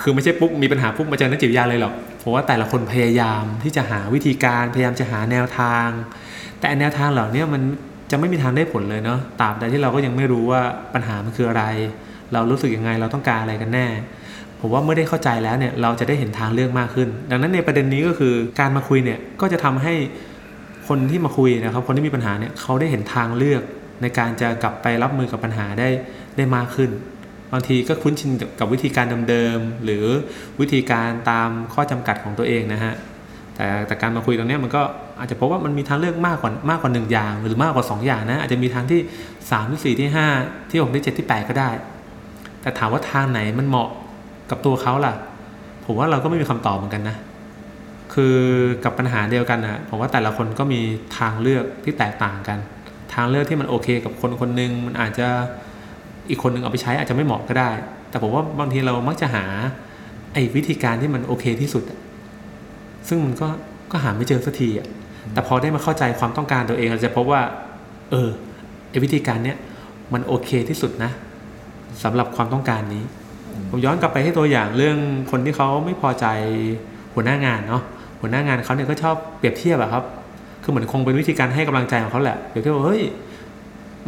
[0.00, 5.88] คือไม่ใช่ปุ๊บมีปัญหาปุ๊บมาเจอนักจิตวิทยาเลยหรอกผมว่าแต่ละคนพยายามที่จะหาวิธีการพยายามจะหาแนวทาง
[6.58, 7.62] แต่แนวทางเหล่านี้มัน
[8.10, 10.62] จะไม่มีทางได้ผลเลยเนาะตราบใดที่เราก็ยังไม่รู้ว่า
[10.94, 11.64] ปัญหามันคืออะไร
[12.32, 13.86] เรารู้สึกยังไงเราต้องการอะไรกันแน่
[14.60, 19.94] ผมว่าเมื่อได้เข้าใจแล้วเนี่ยเราจะได้เห็นทางเลือกมากขึ้น ดังนั้นในประเด็นนี้ก็คือการมาคุยเนี่ยก็จะทำให้
[20.88, 23.62] คนที่มาคุยนะครับ คนที่มีปัญหาเนี่ยเขาได้เห็นทางเลือก
[24.02, 25.88] ในการจะกลับไปรับมือกับปัญหาได้
[26.36, 26.90] ได้มากขึ้น
[27.52, 30.04] บางทีก็คุ้นชินกับวิธีการเดิมๆหรือ
[30.60, 32.94] วิธีการตามข้อจำกัดของตัวเองนะฮะ
[33.56, 34.82] แต่แต่การมาคุยตรงนี้มันก็
[35.18, 39.00] อาจจะพบว่ามันมีทางเลือกมากกว่ามากกว่าหนึ่งอย่าง หรือมากกว่าสองอย่างนะอาจจะมีทางที่
[39.50, 40.26] สามที่สี่ที่ห้า
[40.70, 41.70] ที่หกที่เจ็ดที่แปดก็ได้
[42.62, 43.88] แต่ถามว่าทางไหนมันเหมาะ
[44.50, 45.14] กับตัวเขาล่ะ
[45.84, 47.16] ผมว่าเราก็ไม่มีคำตอบเหมือนกันนะ
[48.14, 48.36] คือ
[48.84, 50.80] กับปัญหาเดียวกันนะผมว่าแต่ละคนก็มี
[51.18, 52.58] ทางเลือกที่แตกต่างกัน
[53.14, 55.28] ทางเลือกที่มันโอเคกับคนคนหนึงมันอาจจะ
[56.30, 57.70] อีกคนหนึ่งเอาไปใช้อาจจะไม่เหมาะก็ได้
[58.10, 59.44] แต่ผมว่าบางทีเรามักจะหา
[60.32, 61.82] ไอ้วิธีการที่มันโอเคที่สุด
[63.08, 63.48] ซึ่งมันก็
[63.90, 64.86] ก็หาไม่เจอสักทีอะ
[65.32, 67.42] แต่พอได้มาเข้าใจความต้องการตัวเองเราจะพบว่า
[68.10, 68.28] เออ
[68.90, 69.56] ไอ้วิธีการเนี้ย
[70.12, 71.10] มันโอเคที่สุดนะ
[72.02, 73.04] สำหรับความต้องการนี้
[73.70, 74.98] ผมย้อนกลับไปให้ตัวอย่างเรื่อง
[75.30, 76.26] คนที่เขาไม่พอใจ
[77.14, 77.82] หัวหน้างานเนาะ
[78.20, 80.04] หัวหน้างานเขาเนี่ยก็ชอบเปรียบเทียบอะครับ
[80.62, 83.02] คือเหมือนคงเป็นวิธีการให้กำลังใจของเขาแหละเปรียบเทียบว่าเฮ้ย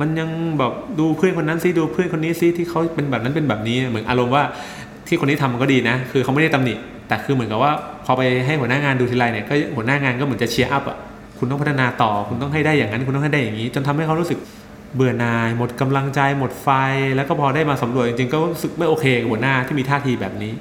[0.00, 0.28] มันยัง
[0.58, 4.42] แบบดูเพื่อนคนนั้นซิดูเพื่อนคนนี้ซิที่เขาเป็นแบบนั้นเป็นแบบนี้เหมือนอารมณ์ว่า
[5.06, 6.74] ที่คนนี้ทำมันก็ดีนะ คือเขาไม่ได้ตำหนิ
[7.08, 7.72] แต่คือเหมือนกับว่า
[8.04, 10.96] พอไปให้หัวหน้างานดูทีไรเนี่ยก็หัวหน้างานก็เหมือนจะเชียร์อัพอะ
[11.38, 14.38] คุณต้องพัฒนาต่อ คุณต้องให้ได้อย่างนั้น คุณต้องให้ได้อย่างนี้ จนทำให้เขารู้สึก
[14.94, 16.68] เบื่อหน่าย หมดกำลังใจ หมดไฟ
[17.16, 20.52] แล้วก็พอได้มาสำรวจจริงๆก็รู้สึกไม่โอเคกับหัวหน้าที่มีท่าทีแบบนี้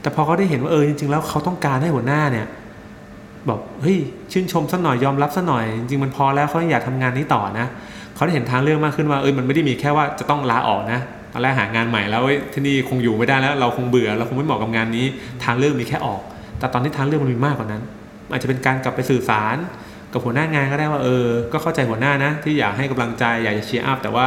[0.00, 2.46] แต่พอเขาได้เห็นว่าเออจริง ๆ แล้วเขาต้องการให้หัวหน้าเนี่ย
[3.48, 3.98] บอกเฮ้ย
[4.32, 7.66] ชื่นชมสักหน่อยยอมรับสักหน่อย จริงๆมันพอแล้วเขาอยากทำงานนี้ต่อนะ
[8.14, 11.00] เขาได้เห็นทางเลือกมากขึ้นว่าเออมันไม่ได้มีแค่ว่าจะต้องลาออกนะ
[11.32, 12.22] ตอนแรกหางานใหม่แล้ว
[12.52, 15.06] ที่นี่คงอยู่ไม่ได้แล้วเราคงเบื่อเราคงไม่เหมาะกับงานนี้
[15.44, 16.20] ทางเลือกมีแค่ออก
[16.58, 17.82] แต่ตอนที่ทางเลือกมันมีมากกว่านั้น
[18.30, 19.56] อาจจะเป็นการกลับไปสื่อสาร
[20.12, 24.26] กับหัวหน้างานก็ได้ว่าเออ ก็เข้าใจหัวหน้านะ ที่อยากให้กำลังใจอยากจะเชียร์อัพแต่ว่า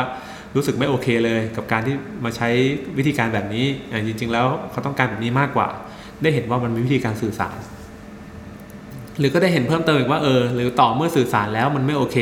[0.56, 2.50] รู้สึกไม่โอเคเลย กับการที่มาใช้
[2.98, 5.68] วิธีการแบบนี้อะจริง ๆ แล้วเขาต้องการแบบนี้มากกว่า
[6.22, 7.58] ได้เห็นว่ามันมีวิธีการสื่อสาร
[9.20, 12.18] หรือก็ได้เห็นเพิ่มเติมอีกว่าเออ หรือต่อเมื่อสื่อสารแล้วมันไม่โอเค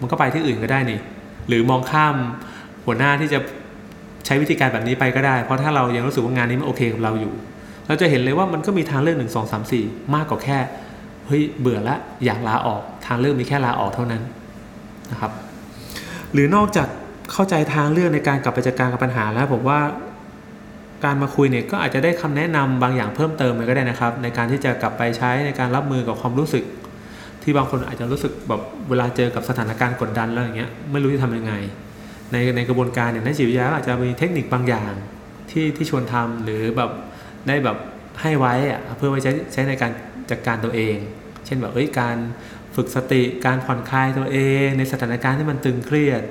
[0.00, 1.00] มันก็ไปที่อื่นก็ได้นี่
[1.48, 2.14] หรือมองข้าม
[2.84, 3.38] หัวหน้าที่จะ
[4.26, 7.34] ใช้วิธีการแบบนี้ไปก็ได้ เพราะถ้าเรายังรู้สึกว่างานนี้มันโอเคกับเราอยู่
[7.86, 9.84] เราจะเห็นเลยว่ามันก็มีทางเลือกหนึ่งสองสามสี่
[10.14, 10.58] มากกว่าแค่
[11.26, 14.22] เฮ้ยเบื่อละอยากลาออกทางเลือกมีแค่ลาออกเท่านั้น
[15.10, 15.32] นะครับ
[16.32, 16.88] หรือนอกจาก
[17.32, 19.80] เข้าใจทางเลือกในการกลับไปจัดการกับปัญหาแล้วผมว่า
[21.04, 26.64] การมาคุยเนี่ยก็อาจจะได้คำแนะนำบางอย่างเพิ่มเติมไปก็ได้นะครับ ในการที่จะกลับไปใช้ในการรับมือกับความรู้สึก
[27.42, 31.52] ที่บางคนอาจจะรู้สึกแบบเวลาเจอกับสถานการณ์กดดันแล้วอย่างเงี้ยไม่รู้จะทำยังไง
[32.32, 34.92] ในในกระบวนการเนี่ยนักจิตวิทยาอาจจะมีเทคนิคบางอย่าง
[35.50, 36.90] ที่ที่ชวนทำหรือแบบ
[37.46, 37.76] ได้แบบ
[38.20, 39.92] ให้ไว้อะเพื่อไว้ใช้ใช้ในการ
[40.30, 40.96] จัดการตัวเอง
[41.46, 42.16] เช่นแบบเอ้ยการ
[42.76, 46.22] ฝึกสติการผ่อนคลายตัวเอง ในสถานการณ์ที่มันตึงเครียด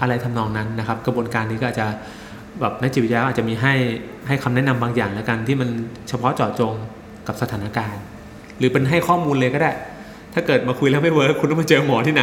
[0.00, 1.86] อะไรทำนองนั้นนะครับ กระบวนการนี้ก็อาจจะ
[2.60, 3.74] แบบนักจิตวิทยาอาจจะมีให้
[4.26, 5.68] ให้คำแนะนำบางอย่างแล้วกันที่มัน
[6.08, 6.74] เฉพาะเจาะจง
[7.26, 8.00] กับสถานการณ์
[8.58, 9.72] หรือเป็นให้ข้อมูลเลยก็ได้
[10.38, 12.22] ถ้าเกิดมาคุยแล้วไม่เวิร์คคุณต้องมาเจอหมอที่ไหน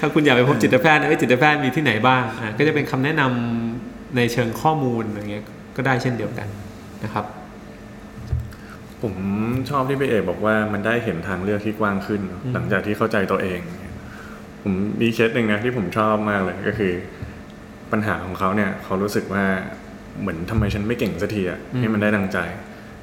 [0.00, 5.44] ถ้าคุณอยากไปพบจิตแพทย์เนี่ยเอ้ยจิตแพทย์มีที่ไหนบ้างอะก็จะเป็นคำแนะนำในเชิงข้อมูลอย่างเงี้ย
[5.76, 6.48] ก็ได้เช่นเดียวกัน
[7.04, 7.24] นะครับ
[9.02, 9.14] ผม
[9.70, 13.60] ชอบที่พี่เอกบอกว่ามันได้เห็นทางเลือกที่กว้างขึ้นเนอะอืมหลังจากที่เข้าใจตัวเอง
[14.62, 16.92] ผมมีเคสหนึ่งนะที่ผมชอบมากเลยก็คือ
[17.92, 19.44] ปัญหาของเขาเนี่ย เขารู้สึกว่า
[20.20, 22.38] เหมือนทำไมฉันไม่เก่งสักทีอะให้มันได้ดังใจ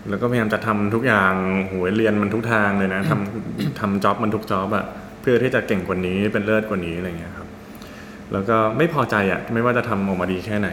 [0.09, 1.33] แล้วก็พยายามจะทำทุกอย่าง
[1.67, 4.85] โหยเรียนมันทุกทางเลยนะทำทำจ็อบมันทุกจ็อบอะ
[5.21, 7.47] เพื่อที่จะเก่งกว่านี้เป็นเลิศกว่านี้อะไรเงี้ยครับ
[8.31, 10.69] แล้วก็ไม่พอใจอะไม่ว่าจะทำออกมาดีแค่ไหน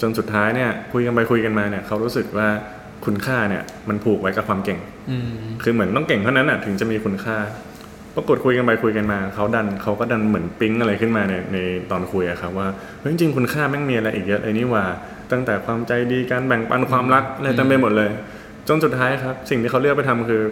[0.00, 2.48] จนสุดท้ายเนี่ยคุยกันไปคุยกันมาเนี่ยเขารู้สึกว่า
[3.04, 4.78] คุณค่าเนี่ยมันผูกไว้กับความเก่ง
[5.10, 5.28] อืม
[5.62, 7.36] คือเหมือนต้องเก่งเท่านั้นอะถึงจะมีคุณค่า
[8.16, 11.58] ปรากฏคุยกันไปคุยกันมาเขาดันเขาก็ดันเหมือนปิ๊งอะไรขึ้นมาในใน
[11.90, 12.68] ตอนคุยอะครับว่า
[13.00, 14.84] เฮ้ยจริงๆคุณค่าแม่งมีอะไรอีกเยอะเลยนี่หว่า
[15.30, 18.10] ตั้งแต่ความใจดีการแบ่งปันความรักอะไรเต็มไปหมดเลย
[18.68, 20.42] จนสุดท้ายครับ สิ่งที่เขาเลือกไปทำคือ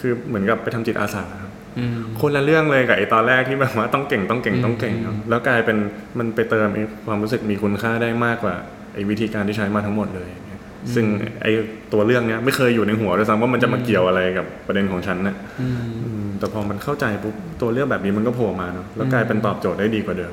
[0.00, 5.76] คือเหมือนกับไปทำจิตอาสาครับอืมคนละเรื่องเลยกับไอ้ตอนแรกที่แบบว่าต้องเก่งต้องเก่งต้องเก่งครับแล้วกลายเป็น
[6.18, 8.54] มันไปเติมไอ้ความรู้สึกมีคุณค่าได้มากกว่า
[8.94, 10.60] ไอ้วิธีการที่ใช้มาทั้งหมดเลยอย่างเงี้ย
[10.94, 11.04] ซึ่ง
[11.42, 11.50] ไอ้
[11.92, 20.32] ตัวเรื่องเนี้ยไม่เคยอยู่ในหัวด้วยซ้ำว่ามันจะมาเกี่ยวอะไรกับประเด็นของฉันนะอืมอืมแต่พอมันเข้าใจปุ๊บตัวเลือกแบบนี้มันก็โผล่มาเนาะแล้วกลายเป็นตอบโจทย์ได้ดีกว่าเดิม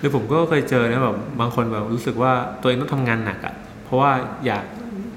[0.00, 4.10] คือผมก็เคยเจอนะแบบบางคนแบบรู้สึกว่าตัวเองต้องทำงานหนักอะ่ะเพราะว่า
[4.46, 4.64] อยาก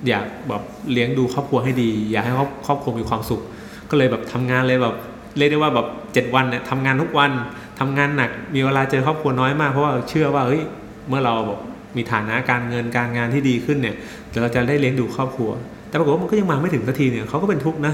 [0.09, 3.41] อยากแบบเลี้ยงดูครอบครัวให้ดี อยากให้ครอบครอบครัวมีความสุข
[3.89, 4.95] ก็เลยแบบทำงานเลยแบบ
[5.37, 7.31] เรียกได้ว่าแบบเจ็ดวันเนี่ยทำงานทุกวัน
[7.79, 10.61] ทำงานหนักมีเวลาเจอครอบครัวน้อยมากเพราะว่าเชื่อว่าเฮ้ย
[11.09, 11.59] เมื่อเราแบบ
[11.95, 13.95] มีฐานะการเงินการงานที่ดีขึ้นเนี่ย
[14.29, 15.49] เดี๋ยวเราจะได้เลี้ยงดูครอบครัว
[15.89, 17.93] แต่ปรากฏว่ามันก็ยังมาไม่ถึงสักทีเนี่ยเขาก็เป็นทุกข์นะ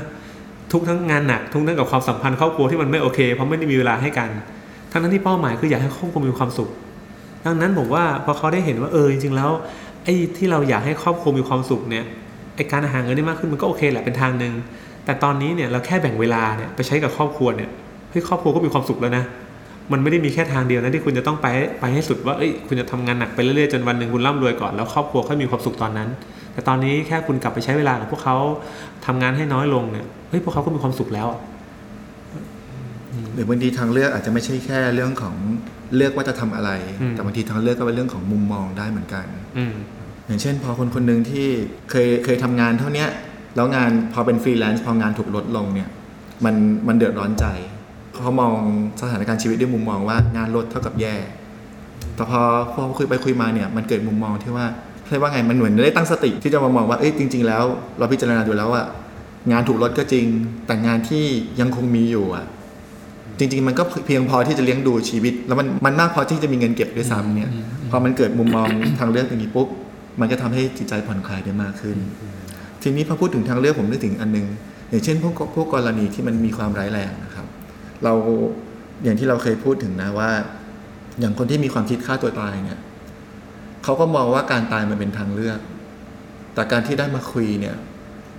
[0.71, 4.29] ทุกข์ทั้งงานหนักทุกข์ทั้งกับความสัมพันธ์ครอบครัวที่มันไม่โอเคเพราะไม่ได้มีเวลาให้กัน
[4.91, 6.69] ทั้งนั้นที่เป้าหมายคืออยากให้ครอบครัวมีความสุข
[7.45, 9.51] ดังนั้นผมว่าพอเขาได้เห็นว่าเออจริงๆแล้ว
[10.03, 12.05] ไอ้ที่เราอยากให้ครอบครัวมีความสุขเนี่ย
[12.55, 14.53] ไอ้การหาเงินได้มากขึ้นมันก็โอเคแหละเป็นทางหนึ่ง
[15.05, 17.69] แต่ตอนนี้เนี่ยเราแค่แบ่งเวลาเนี่ยไปใช้กับครอบครัวเนี่ย
[18.11, 19.23] เฮ้ยครอบครัวก็มีความสุขแล้วนะ
[19.91, 21.47] มันไม่ได้มีแค่ทางเดียวนะที่คุณจะต้องไป
[21.79, 26.09] ไปให้สุดว่าเอ้ยคุณจะทำงานหนักไปเรื่อยๆจนวันหนึ่งคุณร่ำรวยก่อนแล้วครอบครัวค่อยมีความสุขตอนนั้น
[26.53, 28.37] แต่ตอนนี้แค่คุณกลับไปใช้เวลากับพวกเขา
[29.05, 31.27] ทำงานให้น้อยลงเนี่ยเฮ้ยพวกเขาก็มีความสุขแล้ว
[33.33, 35.35] หรือบางทีทางเลือกอาจจะไม่ใช่แค่เรื่องของ
[35.95, 39.25] เลือกว่าจะทำอะไรอืมแต่บางทีทางเลือกก็เป็นเรื่องของมุมมองได้เหมือนกัน
[39.57, 39.73] อืม
[40.27, 41.47] อย่างเช่น พอคนคนหนึ่งที่
[41.89, 43.09] เคยเคยทำงานเท่าเนี้ย
[43.55, 45.89] แล้วงานพอเป็นฟรีแลนซ์พองานถูกลดลงเนี่ย
[46.45, 46.55] มัน
[46.87, 47.45] มันเดือดร้อนใจ
[48.23, 48.53] เขามอง
[49.01, 51.15] สถานการณ์ชีวิตด้วยมุมมองว่างานลดเท่ากับแย่
[52.15, 52.41] แต่พอ
[52.73, 54.65] พอคุยไปคุยมาเนี่ยมันเกิดมุมมองที่ว่า
[55.09, 57.63] เรียกว่าไงมันเหมือนได้ตั้งสติที่จะมามองว่าเอ้ยจริง ๆ แล้ว
[57.97, 58.83] เราพิจารณาดูแล้วว่า
[59.51, 60.25] งานถูกลดก็จริง
[60.67, 61.25] แต่งานที่
[61.59, 62.45] ยังคงมีอยู่อะ
[63.41, 67.51] จริง ๆ มันก็เพียงพอที่จะเลี้ยงดูชีวิต แล้วมันมันมากพอที่จะมีเงินเก็บด้วยซ้ำเนี่ย
[67.91, 68.67] พอมันเกิดมุมมอง
[68.99, 69.67] ทางเลือกอย่างนี้ปุ๊บ
[70.19, 71.97] มันก็ทำให้จิตใจผ่อนคลายได้มากขึ้น
[72.81, 74.45] ทีนี้พอพูดถึงทางเลือกผมนึกถึงอันนึง
[74.89, 77.45] อย่างเช่นพวกพวกกรณีที่มันมีความร้ายแรงนะครับ
[78.03, 78.13] เรา
[79.03, 80.31] อย่างที่เราเคยพูดถึงนะว่า
[81.19, 82.79] อย่างคนที่มีความคิดฆ่าตัวตายเนี่ย
[83.83, 85.59] เขาก็มองว่าการตายมันเป็นทางเลือก
[86.53, 87.75] แต่การที่ได้มาคุยเนี่ย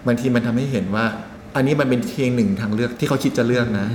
[0.07, 1.07] บางทีมันทำให้เห็นว่า
[1.57, 3.87] อันนี้มันเป็นเพียงหนึ่งทางเลือกที่เขาคิดจะเลือกนะ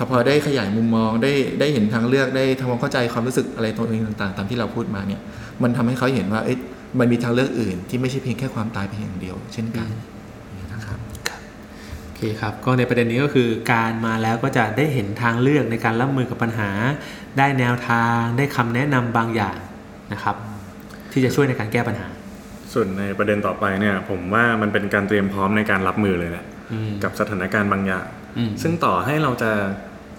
[0.00, 5.20] แต่พอได้ขยายมุมมองได้ได้เห็นทางเลือกได้ทำความเข้าใจความรู้สึกอะไรตัวเองต่างๆ ตามที่เราพูดมาเนี่ย
[5.62, 6.58] มันทำให้เขาเห็นว่าเอ๊ะ
[6.98, 9.88] มันมีทางเลือกอื่น ที่ไม่ใช่เพียงแค่ความตายเพียงอย่างเดียว เช่นกัน
[10.72, 10.98] นะครับ
[12.04, 16.70] โอเคครับก็ในประเด็นนี้ก็คือการมาแล้วก็จะได้เห็นทางเลือกในการรับมือกับปัญหา
[17.38, 19.56] ได้แนวทางได้คำแนะนำบางอย่าง
[20.12, 20.36] นะครับ
[21.12, 22.08] ที่จะช่วยในการแก้ปัญหา
[22.72, 28.06] ส่วนในประเด็นต่อไปเนี่ย ผมว่ามันเป็นการเตรียมพร้อมในการรับมือเลยแหละอืมกับสถานการณ์บางอย่าง
[28.38, 29.50] อืมซึ่งต่อให้เราจะ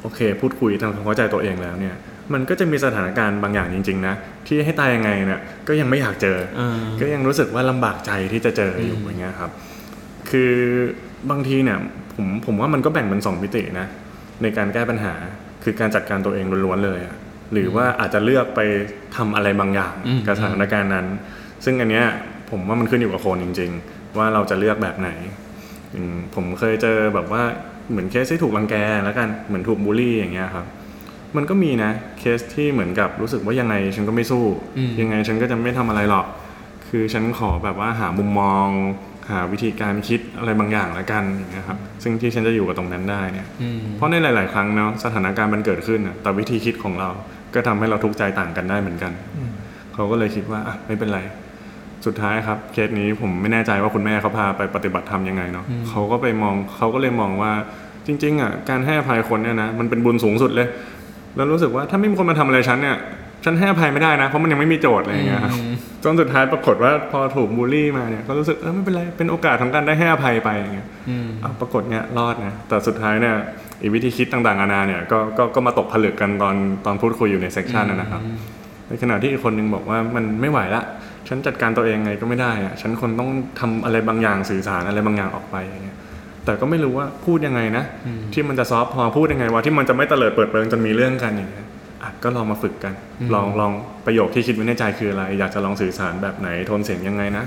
[0.02, 1.96] โอเค พูดคุยทำความเข้าใจตัวเองแล้วเนี่ย
[2.34, 4.16] มันก็จะมีสถานการณ์บางอย่างจริง ๆ นะ
[4.48, 9.52] ที่ให้ตายยังไงเนี่ยก็ยังไม่อยากเจอเออก็ยังรู้สึกว่าลำบากใจที่จะเจออยู่อืมอย่างเงี้ยครับ
[10.30, 10.54] คือ
[11.32, 11.78] บางทีเนี่ย
[12.16, 13.88] ผมผมว่ามันก็แบ่งเป็นสองมิตินะ
[14.42, 15.14] ในการแก้ปัญหา
[15.64, 17.16] คือการจัดการตัวเองล้วนๆเลยอะ
[17.54, 18.60] หรือว่าอาจจะเลือกไป
[19.16, 21.08] ทำอะไรบางอย่างอืมกับสถานการณ์นั้น
[21.66, 22.06] ซึ่งอันเนี้ย
[22.52, 25.10] ผมว่ามันขึ้นอยู่กับคนจริง ๆ ว่าเราจะเลือกแบบไหน
[25.96, 27.44] อืมผมเคยเจอแบบว่า
[27.89, 30.65] เหมือนเคสที่ถูกรังแกแล้วกันเหมือนถูกบูลลี่อย่างเงี้ยครับ
[31.36, 34.46] มันก็มีนะเคสที่เหมือนกับรู้สึกว่ายังไงฉันก็ไม่สู้
[34.78, 36.26] อืมยังไงฉันก็จะไม่ทำอะไรหรอก
[36.88, 38.67] คือฉันขอแบบว่าหามุมมอง
[39.32, 47.10] หาวิธีการคิดอะไรบางอย่างละกันอย่างเงี้ยครับซึ่งที่ฉันจะอยู่กับตรงนั้นได้เนี่ยอืมเพราะในหลาย ๆ ครั้งเนาะสถานการณ์มันเกิดขึ้นน่ะแต่วิธีคิดของเรา
[47.54, 49.12] ก็ทำให้เราทุกข์ใจต่างกันได้เหมือนกัน
[49.94, 51.20] เขาก็เลยคิดว่าอะไม่เป็นไร
[52.06, 57.52] สุดท้ายครับเคสนี้ผมไม่แน่ใจว่าคุณแม่เขาพาไปปฏิบัติธรรมยังไงเนาะอืมเขาก็ไปมองเขาก็เลยมองว่า
[58.08, 60.68] จริง ๆอะการให้อภัยคนเนี่ยนะมันเป็นบุญสูงสุดเลย
[61.36, 62.98] แล้วรู้สึกว่าถ้าไม่มีคนมาทำอะไรฉันเนี่ย
[63.46, 73.36] ฉันให้อภัยไม่ได้นะเพราะมันยังไม่มีโจทย์อะไรอย่างเงี้ยครับอืมจนสุดท้ายปรากฏว่าพอถูกบูลลี่มาเนี่ยก็รู้สึกเออไม่เป็นไรเป็นโอกาสของการได้ให้อภัยไปอย่างเงี้ยอืมอ้าวปรากฏเนี่ยรอดนะแต่สุดท้ายเนี่ย
[73.82, 78.22] อีกวิธีคิดต่างๆนานาเนี่ยก็ก็ก็มาตกผลึกกันตอนตอนพูดคุยอยู่ใน session นะนะครับ
[78.88, 80.84] ในขณะที่อีกคนนึงบอกว่ามันไม่ไหวละ
[81.28, 83.30] ฉันจัดการตัวเองไงก็ไม่ได้อะฉันคนต้อง
[83.60, 85.98] ทำอะไรบางอย่างสื่อสารอะไรบางอย่างออกไปอย่างเงี้ย
[86.46, 91.66] แต่ก็ไม่รู้ว่าพูดยังไงนะอืมที่มันจะ soft พอพูดยังไงว่าที่มันจะไม่เตลิดเปิดเปิงจนมีเรื่องกันอย่างเงี้ย
[92.04, 93.72] อะก็ลองมาฝึกกันอืมลองลอง
[94.06, 97.46] ประโยคที่คิดไว้ในใจคืออะไร อยากจะลองสื่อสารแบบไหนโทนเสียงยังไงนะ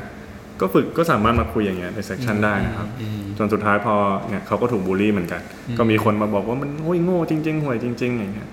[0.61, 3.95] ก็ฝึกก็สามารถมาคุยอย่างเงี้ยใน session ได้นะครับอืมจนสุดท้ายพอ
[4.29, 5.43] เนี่ยเขาก็ถูกบูลลี่เหมือนกัน
[5.79, 8.49] ก็มีคนมาบอกว่ามันโง่โง่จริง ๆห่วยจริง ๆ อย่างเงี้ย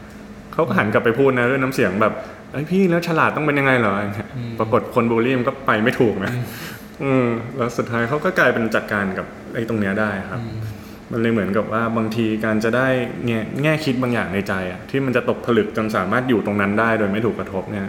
[0.54, 2.14] เขาก็หันกลับไปพูดนะด้วยน้ำเสียงแบบ
[2.52, 6.32] ไอ้ยพี่แล้วฉลาดต้องเป็นยังไงเหรออย่างเงี้ยปรากฏคนบูลลี่มันก็ไปไม่ถูกนะ
[7.04, 10.42] อืมแล้วสุดท้ายเขาก็กลายเป็นจัดการกับไอ้ตรงเนี้ยได้ครับ
[11.12, 12.88] มันเลยเหมือนกับว่าบางทีการจะได้
[13.26, 17.88] แง่แง่คิดบางอย่างในใจอะที่มันจะตกผลึกจนสามารถอยู่ตรงนั้นได้โดยไม่ถูกกระทบเนี่ย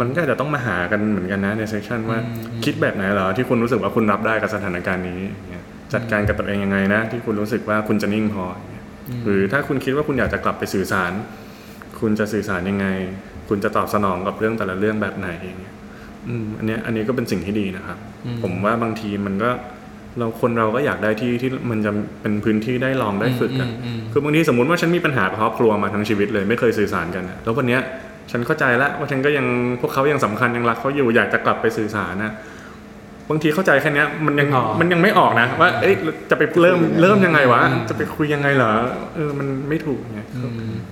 [0.00, 2.18] มันก็อาจจะต้องมาหากันเหมือนกันนะในเซสชันว่า
[2.64, 8.84] คิดแบบไหนเหรอที่คุณรู้สึกว่าคุณรับได้กับสถานการณ์นี้อย่างเงี้ยจัดการกับตัวเองยังไงนะ ที่คุณรู้สึกว่าคุณจะนิ่งพออย่างเงี้ย
[9.24, 11.12] หรือถ้าคุณคิดว่าคุณอยากจะกลับไปสื่อสาร
[12.00, 12.86] คุณจะสื่อสารยังไง
[13.48, 15.74] คุณจะตอบสนองกับเรื่องแต่ละเรื่องแบบไหนอย่างเงี้ย
[16.28, 17.98] อืมอันเนี้ยอันนี้ก็เป็นสิ่งที่ดีนะครับ
[18.42, 19.50] ผมว่าบางทีมันก็
[20.18, 27.80] เราคนเราก็อยากได้ที่ที่มันจะเป็นพื้นที่ได้ลองได้ฝึกอะอืมอืมอืมคือบางทีสมมติว่าฉันมีปัญหากับครอบครัวมาทั้งชีวิตเลยไม่เคยสื่อสารกันอะแล้ววันเนี้ย
[28.30, 29.46] ฉันเข้าใจแล้วว่าฉันก็ยัง
[29.80, 32.32] พวกเขายังสำคัญยังรักเขาอยู่อยากจะกลับไปสื่อสารนะ
[33.30, 35.94] บางทีเข้าใจแค่เนี้ยมันยังอ๋อมันยังไม่ออกนะ ว่าเอ๊ะ
[36.30, 38.72] จะไปเริ่มเริ่มยังไงวะ จะไปคุยยังไงเหรอ
[39.14, 40.20] เออมันไม่ถูกไง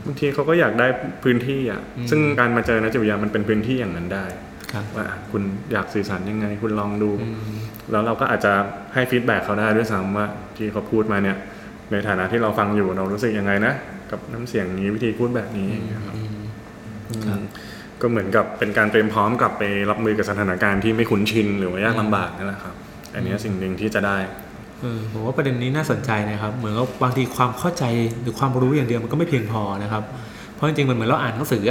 [0.06, 0.86] บางทีเขาก็อยากได้
[1.24, 4.24] พื้นที่อะซึ่งการมาเจอนะจิตวิทยามันเป็นพื้นที่อย่างนั้นได้
[4.72, 7.10] ครับว่าอะคุณอยากสื่อสารยังไง คุณลองดู
[7.90, 8.52] แล้วเราก็อาจจะ
[8.94, 11.36] ให้ฟีดแบ็กเขาได้ด้วยซ้ำว่าที่เขาพูดมาเนี่ย
[11.92, 13.74] ในฐานะที่เราฟังอยู่เรารู้สึกยังไงนะ
[14.10, 16.16] กับน้ำเสียงนี้วิธีพูดแบบนี้อย่างเงี้ยครับ
[17.10, 17.42] อืม
[18.02, 22.74] ก็เหมือนกับเป็นการเตรียมพร้อมกลับไปรับมือกับสถานการณ์ที่ไม่คุ้นชินหรือว่ายากลำบากนั่นแหละครับ
[23.14, 24.16] อันนี้สิ่งหนึ่งที่จะได้
[25.12, 27.84] ผมว่าประเด็นนี้น่าสนใจนะครับ เหมือนกับบางทีความเข้าใจ
[28.22, 30.02] หรือความรู้อย่างเดียวมันก็ไม่เพียงพอนะครับ
[30.54, 31.62] เพราะจริงๆมันเหมือนเราอ่านหนังสือ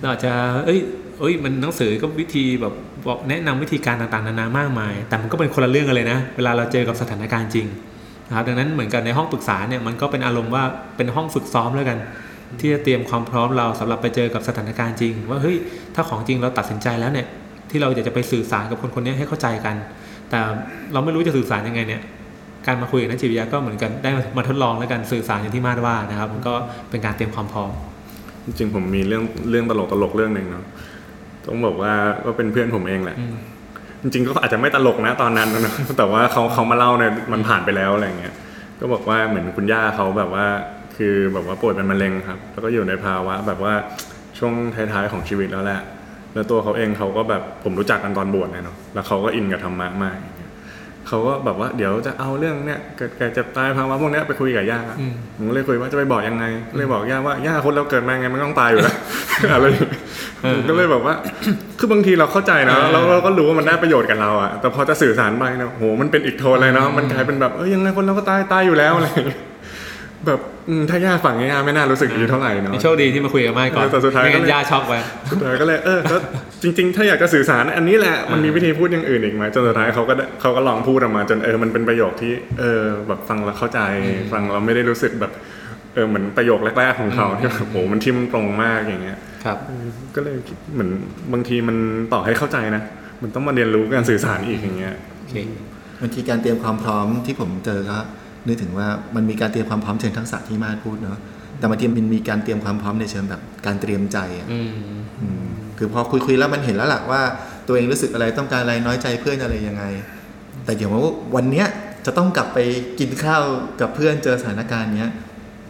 [0.00, 0.32] เราอาจจะ
[0.64, 0.78] เอ้ย
[1.20, 2.74] เอ้ยมันหนังสือก็วิธีแบบ
[3.06, 7.66] บอกแนะนำวิธีการต่างๆนานามากมาย แต่มันก็เป็นคนละเรื่องกันเลยนะ เวลาเราเจอกับสถานการณ์จริง
[8.28, 10.64] นะครับดังนั้นเหมือนกันในห้องปรึกษาเนี่ยมันก็เป็นอารมณ์ว่า
[10.96, 11.98] เป็นห้องฝึกซ้อมแล้วกัน
[12.60, 15.56] ที่จะเตรียมความพร้อมเราสำหรับไปเจอกับสถานการณ์จริง ว่าเฮ้ย
[15.94, 17.26] ถ้าของจริงเราตัดสินใจแล้วเนี่ย
[17.70, 19.76] ที่เราอยากจะไปสื่อสารกับคนคนนี้ให้เข้าใจกัน
[20.30, 20.38] แต่
[20.92, 22.02] เราไม่รู้จะสื่อสารยังไงเนี่ย
[22.66, 26.54] การมาคุยกับนักจิตวิทยาก็เหมือนกันได้มาทดลองแล้วกันสื่อสารอย่างที่มาดว่านะครับ มันก็
[26.90, 27.70] เป็นการเตรียมความพร้อม
[28.46, 30.64] จริงๆผมมีเรื่องเรื่องตลกตลกๆเรื่องหนึ่งเนาะ
[31.46, 31.92] ต้องบอกว่า
[32.24, 33.34] ก็เป็นเพื่อนผมเองแหละอืม
[34.02, 38.34] จริงๆก็อาจจะไม่ตลกนะตอนนั้นนะแต่ว่าเขาเขามาเล่าเนี่ยมันผ่านไปแล้วอะไรเงี้ย
[38.80, 40.46] ก็บอกว่าเหมือนคุณย่าเขาแบบว่า
[40.96, 43.74] คือแบบว่าป่วยเป็นมะเร็งครับ แล้วก็อยู่ในภาวะแบบว่า
[44.38, 44.52] ช่วง
[44.92, 45.80] ท้ายๆของชีวิตแล้วแหละ
[46.34, 50.52] แล้วตัวเขาเองเขาก็แบบผมรู้จักกันตอนบวชเนี่ยเนาะ แล้วเขาก็อินกับธรรมะมากอย่างเงี้ย
[51.08, 58.96] เขาก็แบบว่าเดี๋ยวจะเอาเรื่องเนี้ยเกิดแก่เจ็บตายภาวะพวกเนี้ยไปคุยกับย่าอืมผมก็เลยคุยว่าจะไปบอกยังไงก็เลยบอกย่าว่าย่าคนเราเกิดมาไงมันต้องตายอยู่แล้ว
[59.54, 60.00] อะไรอย่างเงี้ย
[60.42, 61.14] ผมก็เลยแบบว่า
[61.78, 69.40] คือบางทีเราเข้าใจนะแล้วเราก็รู้ว่ามันได้ประโยชน์กับเราอะแต่พอจะสื่อสารไปนะโหมันเป็นอีกโทนเลยเนาะมันกลายเป็นแบบเอ้ยยังไงคนเราก็ตายตายอยู่แล้วอะไรอย่างเงี้ย
[70.26, 74.94] แบบอืมถ้าย่าฝั่งนี้ย่าไม่น่ารู้สึกดีเท่าไหร่เนาะนี่โชคดีที่มาคุยกับไม้ก่อนเออแต่สุดท้ายไม่งั้ก็นเลยย่าช็อกไป
[75.30, 76.16] สุดท้ายก็เลยเออก็
[76.62, 83.80] จริง ๆ ถ้าอยากจะสื่อสารอันนี้แหละมันมีวิธีพูดอย่างอื่นอีกไหมจนสุดท้ายเขาก็ได้เขาก็ลองพูดออกมาจนเออมันเป็นประโยคที่เออแบบฟังแล้วเข้าใจ
[84.32, 85.32] ฟังเราไม่ได้รู้สึกแบบ
[85.94, 89.58] เออเหมือนประโยคแรกๆของเขาที่แบบโหมันทิมตรงมากอย่างเงี้ยครับ
[90.14, 90.90] ก็เลยคิดเหมือน
[91.32, 91.76] บางทีมัน
[92.12, 92.82] ต่อให้เข้าใจนะ
[93.22, 95.34] มันต้องมาเรียนรู้การสื่อสารอีกอย่างเงี้ยโอเค
[96.00, 97.98] บางทีการเตรียมความพร้อมที่ผมเจอก็
[98.46, 101.18] นึกถึงว่ามันมีการเตรียมความพร้อมเชิงทักษะที่มาดพูดเนาะ
[101.58, 104.70] แต่บางทีมันมีการเตรียมความพร้อมในเชิงแบบการเตรียมใจอะอืม
[105.20, 105.46] อืม
[105.78, 107.22] คือพอคุยคุยๆแล้วมันเห็นแล้วล่ะว่า
[107.66, 109.84] ตัวเองรู้สึกอะไรต้องการอะไรน้อยใจเพื่อนอะไรยังไง
[110.64, 111.02] แต่เดี๋ยวว่า
[111.36, 111.66] วันเนี้ย
[112.06, 112.58] จะต้องกลับไป
[113.00, 113.42] กินข้าว
[113.80, 115.10] กับเพื่อนเจอสถานการณ์เนี้ย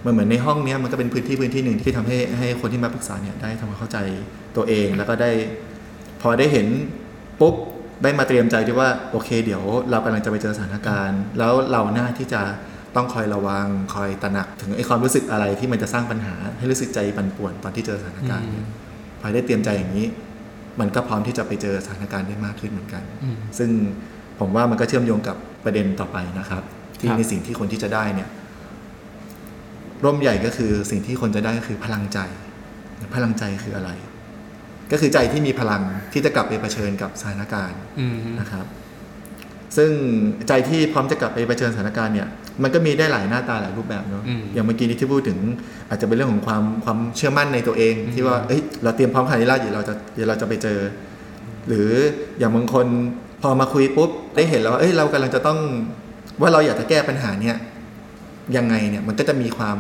[0.04, 3.98] มันเหมือนในห้องเนี้ยมันก็เป็นพื้นที่พื้นที่หนึ่งที่ทำให้ให้คนที่มาปรึกษาเนี่ยได้ทำความเข้าใจ
[4.56, 5.30] ตัวเองแล้วก็ได้
[6.22, 6.66] พอได้เห็น
[7.40, 7.54] ปุ๊บ
[8.02, 12.42] ได้มาเตรียมใจที่ว่าโอเค เดี๋ยวเรากำลังจะไปเจอสถานการณ์ แล้วเราหน้าที่จะ
[12.96, 18.66] ต้องคอยระวังคอยตระหนัก ถึงไอ้ความรู้สึกอะไรที่มันจะสร้างปัญหา ให้รู้สึกใจปั่นป่วนตอนที่เจอสถานการณ์เนี่ย
[19.20, 20.06] พอได้เตรียมใจอย่างนี้
[20.80, 23.70] มันก็พร้อมที่จะไปเจอสถานการณ์ได้มากขึ้นเหมือนกันอืมซึ่ง
[24.40, 26.62] ผมว่ามันก็เชื่อมโยงกับประเด็นต่อไปนะครับ
[26.98, 28.28] ที่ครับในสิ่งที่คนที่จะได้เนี่ย
[30.04, 32.18] ร่มใหญ่ก็คือสิ่งที่คนจะได้ก็คือพลังใจ
[33.14, 33.90] พลังใจคืออะไร
[34.92, 38.66] ก็คือใจที่มีพลังที่จะกลับไปเผชิญกับสถานการณ์อืมนะครับ
[39.76, 39.90] ซึ่ง
[40.48, 42.28] ใจที่พร้อมจะกลับไปเผชิญสถานการณ์เนี่ย
[42.62, 45.38] มันก็มีได้หลายหน้าตาหลายรูปแบบเนาะอืมอย่างเมื่อกี้นี้ที่พูดถึง
[45.88, 50.78] อาจจะเป็นเรื่องของความความเชื่อมั่นในตัวเอง ที่ว่าเอ้ยเราเตรียมพร้อมขนาดนี้แล้วเดี๋ยวเราจะเดี๋ยวเราจะไปเจอ
[51.68, 51.90] หรือ
[52.38, 52.86] อย่างบางคน
[53.42, 55.58] พอมาคุยปุ๊บได้เห็นแล้วว่าเอ้ยเรากำลังจะต้อง
[56.40, 57.56] ว่าเราอยากจะแก้ปัญหาเนี่ย
[58.56, 59.78] ยังไงเนี่ยมันก็จะมีความ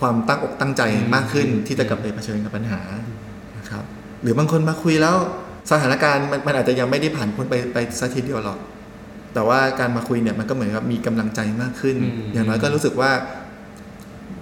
[0.00, 0.82] ความตั้งอกตั้งใจ
[1.14, 2.80] มากขึ้นที่จะกลับไปเผชิญกับปัญหา
[3.58, 3.95] นะครับห
[4.26, 5.16] รือบางคนมาคุยแล้ว
[5.70, 8.58] สถานการณ์มันมันอาจจะยังไม่ได้ผ่านพ้นไปไปสักทีเดียวหรอก
[9.34, 13.10] แต่ว่าการมาคุยเนี่ยมันก็เหมือนกับมีกำลังใจมากขึ้นอืมอย่างน้อยก็รู้สึกว่า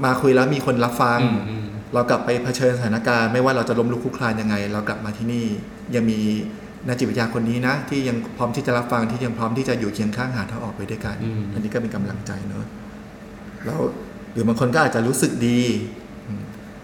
[0.05, 5.45] มาคุยแล้วมีคนรับฟังอืมอืมเรากลับไปเผชิญสถานการณ์ไม่ว่าเราจะล้มลุกคลุกคลานยังไง เรากลับมาที่นี่
[5.95, 6.19] ยังมี
[6.87, 12.65] นักจิตวิทยาคนนี้นะ ที่ยังพร้อมที่จะรับฟังที่ยังพร้อมที่จะอยู่เคียงข้างหาทางออกไปด้วยกันอืมอันนี้ก็เป็นกำลังใจเนอะ
[13.65, 13.81] แล้ว
[14.33, 16.04] หรือบางคนก็อาจจะรู้สึกดีอืม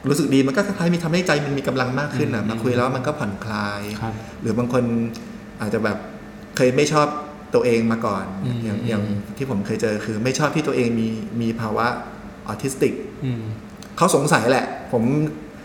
[0.09, 4.85] รู้สึกดีมันก็คล้ายๆมีทำให้ใจมันมีกำลังมากขึ้นอะมาคุยแล้วมันก็ผ่อนคลายครับหรือบางคน
[5.61, 5.97] อาจจะแบบ
[6.57, 7.07] เคยไม่ชอบ
[7.55, 9.03] ตัวเองมาก่อนอืมอย่างอืมอย่าง
[9.37, 11.09] ที่ผมเคยเจอคือ ไม่ชอบที่ตัวเองมี
[11.41, 11.87] มีภาวะ
[12.47, 13.43] ออทิสติกอืม
[13.97, 15.03] เขาสงสัยแหละ ผม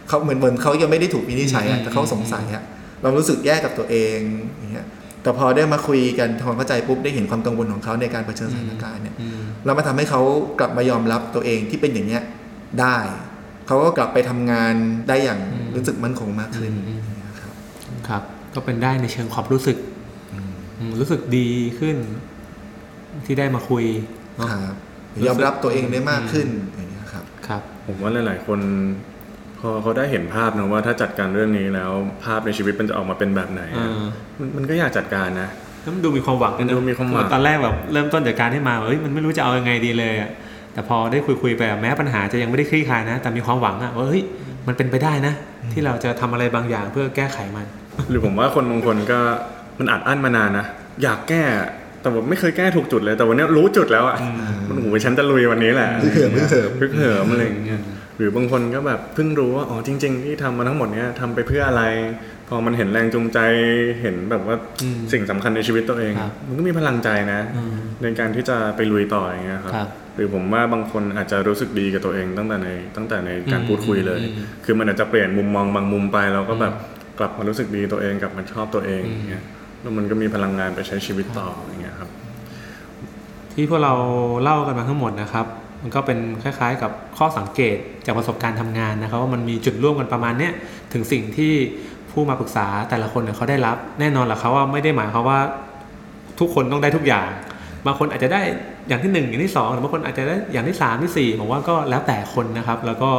[0.08, 2.64] เขาเหมือนเหมือนเขายังไม่ได้ถูกวินิจฉัยอือะมแต่เขาสงสัยอะ
[3.02, 4.20] เรารู้สึกแย่กับตัวเอง
[4.58, 4.88] อย่างเงี้ย
[5.22, 10.22] แต่พอได้มาคุยกันทำความเข้าใจปุ๊บได้เห็นความกังวลของเขาในการเผชิญสถานการณ์เนี่ยอืมแล้วมาทำให้เขา
[10.60, 12.24] กลับมายอมรับตัวเองที่เป็นอย่างเงี้ย
[12.82, 12.98] ได้
[13.68, 14.74] เขาก็กลับไปทำงาน
[15.08, 17.54] ได้อย่างอืมรู้สึกมั่นคงมากขึ้นอืมนะครับ
[18.08, 18.24] ครับ
[18.56, 19.78] ก็เป็นได้ในเชิงความรู้สึก
[20.80, 21.48] อืมรู้สึกดี
[21.80, 21.98] ขึ้น
[23.26, 23.86] ที่ได้มาคุย
[24.38, 24.76] เนอะครับ
[25.14, 28.60] รู้สึกยอมรับตัวเองได้มากขึ้นอย่างเงี้ยครับครับ ผมว่าหลาย ๆ คน
[29.60, 31.92] พอเขาได้เห็นภาพนะว่าถ้าจัดการเรื่องนี้แล้ว
[32.24, 34.08] ภาพในชีวิตมันจะออกมาเป็นแบบไหนอะอ่า
[34.40, 35.50] มันมันก็อยากจัดการนะ
[35.82, 40.30] แล้วมันดูมีความหวังกันนะดูมีความหวังตอนแรกแบบเริ่มต้นจากการที่มาเอ้ยมันไม่รู้จะเอายังไงดีเลยอะ
[40.76, 44.24] แต่พอได้คุยคุยๆไปอะแม้ปัญหาจะยังไม่ได้คลี่คลายนะ แต่มีความหวังอะว่าเฮ้ย
[44.68, 45.34] มันเป็นไปได้นะ
[45.74, 47.66] ที่เราจะทำอะไรบางอย่างเพื่อแก้ไขมัน
[48.10, 49.20] หรือผมว่าคนบางคนก็
[49.80, 50.66] มันอัดอั้นมานานนะ
[51.04, 51.44] อยากแก้
[52.02, 54.18] แต่ว่าไม่เคยแก้ถูกจุดเลย แต่วันนี้รู้จุดแล้วอะ
[54.68, 57.82] มันโอ้โหฉันจะลุยวันนี้แหละฮึกเหิมฮึกเหิมฮึกเหิมอะไรอย่างเงี้ย
[58.18, 61.84] หรือบางคนก็แบบเพิ่งรู้ว่าอ๋อจริง ๆ ที่ทำมาทั้งหมดเนี้ยทำไปเพื่ออะไร
[62.50, 63.40] พอมันเห็นแรงจูงใจ
[64.02, 74.34] เห็นแบบว่าอืมสิ่งสำคัญในชีวิตตัวเองครับมันก็มีพลังใจนะอืมในการที่จะไปลุยต่ออย่างเงี้ยครับครับ หรือผมว่าบางคนอาจจะรู้สึกดีกับตัวเองตั้งแต่ในตั้งแต่ในการอืมพูดคุยเลยอืม
[74.66, 76.74] คือมันอาจจะเปลี่ยนมุมมองบางมุมไปเราก็แบบ
[77.20, 79.44] กลับมารู้สึกดีตัวเองกลับมาชอบตัวเองอย่างเงี้ย
[79.82, 82.10] แล้วมันก็มีพลังงานไปใช้ชีวิตต่ออย่างเงี้ยครับ
[83.54, 83.94] ที่พวกเรา
[84.44, 85.46] เล่ากันมาทั้งหมดนะครับ
[85.82, 90.54] มันก็เป็นคล้าย ๆ กับข้อสังเกตจากประสบการณ์ทำงานนะครับ ว่ามันมีจุดร่วมกันประมาณเนี้ย
[90.94, 91.54] ถึงสิ่งที่
[92.12, 95.40] ผู้มาปรึกษาแต่ละคนเนี่ยเขาได้รับ แน่นอนแหละครับว่าไม่ได้หมายความว่า
[96.40, 97.30] ทุกคนต้องได้ทุกอย่าง
[97.86, 98.42] บางคนอาจจะได้
[98.88, 103.10] อย่างที่หนึ่งอย่างที่สองหรือบางคนอาจจะได้อย่างที่สามที่สี่ผมว่าก็แล้วแต่คนนะครับ แล้วก็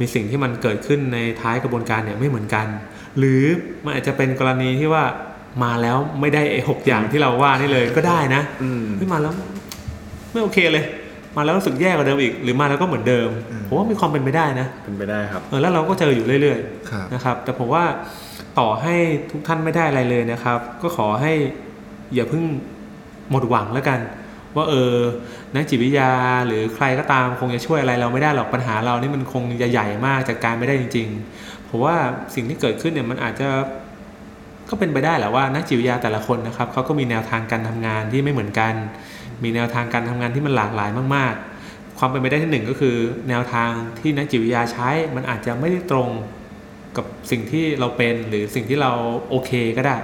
[0.00, 2.66] มีสิ่งที่มันเกิดขึ้นในท้ายกระบวนการเนี่ยไม่เหมือนกัน
[3.18, 3.42] หรือ
[3.84, 5.04] มันอาจจะเป็นกรณีที่ว่า
[5.64, 9.32] มาแล้วไม่ได้ไอ้หกอย่างที่เราว่านี่เลยก็ได้นะอืมเฮ้ยมาแล้ว
[10.32, 10.84] ไม่โอเคเลย
[11.36, 16.58] มาแล้วรู้สึกแย่กว่าเดิมอีก หรือมาแล้วก็เหมือนเดิมอืมผมว่ามีความเป็นไปได้นะเป็นไปได้ครับเออแล้วเราก็เจออยู่เรื่อย
[16.90, 17.84] ครับๆนะครับ แต่ผมว่า
[18.58, 18.94] ต่อให้
[19.30, 21.32] ทุกท่านไม่ได้อะไรเลยนะครับ ก็ขอให้
[22.14, 22.44] อย่าเพิ่ง
[23.30, 24.00] หมดหวังแล้วกัน
[24.56, 24.94] ว่าเออ
[25.54, 26.10] นักจิตวิทยา
[26.46, 31.94] หรือใครก็ตามคงจะช่วยอะไรเราไม่ได้หรอกปัญหาเรานี่มันคงใหญ่ๆมากจัดการไม่ได้จริงๆเพราะว่า
[32.34, 33.48] สิ่งที่เกิดขึ้นเนี่ยมันอาจจะ
[34.70, 38.74] ก็เป็นไปได้แหละว่านักจิตวิทยาแต่ละคนนะครับเขาก็มีแนวทางการทำงานที่ไม่เหมือนกัน
[39.44, 41.34] มีแนวทางการทำงานที่มันหลากหลายมาก
[41.66, 42.96] ๆ ความเป็นไปได้ที่หนึ่งก็คือ
[43.28, 46.08] แนวทางที่นักจิตวิทยาใช้ มันอาจจะไม่ได้ตรง
[46.96, 48.92] กับสิ่งที่เราเป็นหรือสิ่งที่เรา
[49.28, 49.96] โอเคก็ได้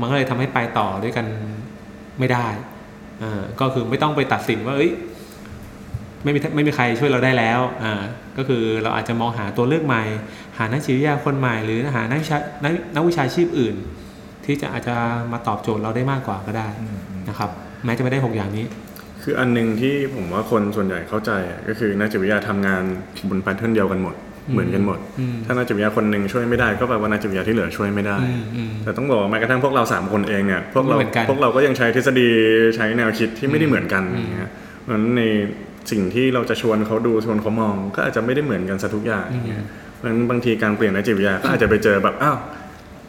[0.00, 1.26] มันก็เลยทำให้ไปต่อด้วยกัน
[2.18, 2.46] ไม่ได้
[3.22, 4.90] อ่าก็คือไม่ต้องไปตัดสินว่าเอ้ย
[6.24, 8.02] ไม่มีไม่มีใครช่วยเราได้แล้วอ่า
[8.36, 10.02] ก็คือเราอาจจะมองหาตัวเลือกใหม่
[10.58, 13.76] หานักจิตวิทยาคนใหม่ หรือหานักวิชานักนักวิชาชีพอื่น
[14.44, 14.94] ที่จะอาจจะ
[15.32, 16.68] มาตอบโจทย์เราได้มากกว่าก็ได้
[17.28, 17.50] นะครับ
[17.84, 18.66] แม้จะไม่ได้หกอย่างนี้
[19.22, 22.82] คืออันหนึ่งที่ผมว่าคนส่วนใหญ่เข้าใจอะก็คือนักจิตวิทยาทำงาน
[23.28, 24.14] บนแพทเทิร์นเดียวกันหมด
[24.52, 32.28] เหมือนกันหมดอืมถ้านักจิตวิทยาคนหนึ่งช่วยไม่ได้ก็แปลว่านักจิตวิทยาที่เหลือช่วยไม่ได้อืมอืมแต่ต้องบอกว่าแม้กระทั่งพวกเราสามคนเองเนี่ยพวกเราไม่เหมือนกันพวกเราก็ยังใช้ทฤษฎี
[32.76, 35.22] ใช้แนวคิดที่ไม่ได้เหมือนกันอืมอย่างเงี้ยเพราะฉะนั้นใน
[35.90, 42.36] สิ่งที่เราจะชวนเขาดูชวนเขามอง ก็อาจจะไม่ได้เหมือนกันซะทุกอย่างอย่างเงี้ยเพราะฉะนั้นบางทีการเปลี่ยนนักจิตวิทยาก็อาจจะไปเจอแบบอ้าว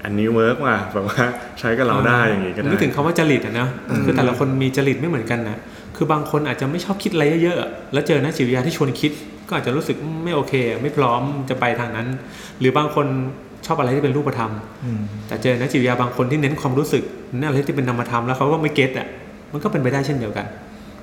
[0.03, 1.23] อันนี้เวิร์กว่ะแบบว่า
[1.59, 3.69] ใช้กับเราได้อย่างงี้ก็ได้นึกถึงคำว่าจริตอะเนอะ
[4.05, 5.57] คือแต่ละคนมีจริตไม่เหมือนกันนะ
[6.01, 9.11] คือบางคนอาจจะไม่ชอบคิดอะไรเยอะๆอะแล้วเจอนักจิตวิทยาที่ชวนคิด
[9.47, 12.07] ก็อาจจะรู้สึกไม่โอเค ไม่พร้อมจะไปทางนั้น
[12.59, 13.05] หรือบางคน
[13.65, 14.51] ชอบอะไรที่เป็นรูปธรรม
[14.85, 17.03] อืมแต่เจอนักจิตวิทยาบางคนที่เน้นความรู้สึก
[17.37, 19.07] เน้นอะไรที่เป็นนามธรรมแล้วเขาก็ไม่เก็ตอะ
[19.51, 20.45] มันก็เป็นไปได้เช่นเดียวกัน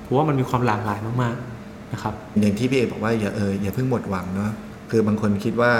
[0.01, 4.51] เพราะว่ามันมีความหลากหลายมากๆนะครับ อย่างที่พี่เอบอกว่าอย่าเอออย่าเพิ่งหมดหวังเนาะ
[4.91, 5.71] คือบางคนคิดว่า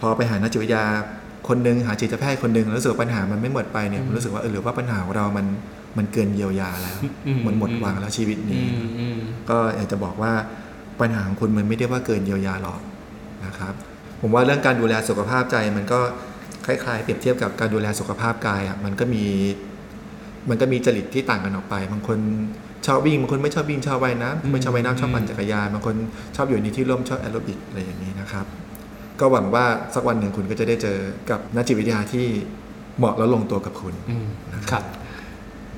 [0.00, 0.84] พอไปหานักจิตวิทยา
[1.48, 5.46] คนหนึงหาจิตแพทย์คนหนึงแล้วรู้สึกว่าปัญหามันไม่หมดไปเนี่ยมันรู้สึกว่าเออหรือว่าปัญหาของเรามัน
[5.98, 9.18] มันเกินเยียวยาแล้วอืมมันหมดหวังแล้วชีวิตอืนี้มอืม
[9.50, 10.32] ก็อยากจะบอกว่า
[11.00, 12.80] ปัญหาของคุณมันไม่ได้ว่าเกินเยียวยาหรอก
[13.46, 13.74] นะครับ
[14.20, 16.00] ผมว่าเรื่องการดูแลสุขภาพใจมันก็
[16.66, 19.24] คล้ายๆ เปรียบเทียบกับการดูแลสุขภาพกายอะมันก็มี
[20.48, 22.18] มันก็มีจริตที่ต่างกันออกไปบางคน
[22.86, 25.96] ชอบวิ่งบางคนไม่ชอบวิ่งชอบว่ายน้ำไม่ชอบว่ายน้ำชอบปั่นจักรยานบางคน
[26.36, 28.46] ชอบอยู่ในที่ร่มชอบแอโรบิกอะไรอย่างนี้นะครับ
[29.20, 29.64] ก็หวังว่า
[29.94, 30.98] สักวันหนึ่งคุณก็จะได้เจอ
[31.30, 32.26] กับนักจิตวิทยาที่
[32.98, 34.26] เหมาะและลงตัวกับคุณอืม
[34.70, 34.82] ครับ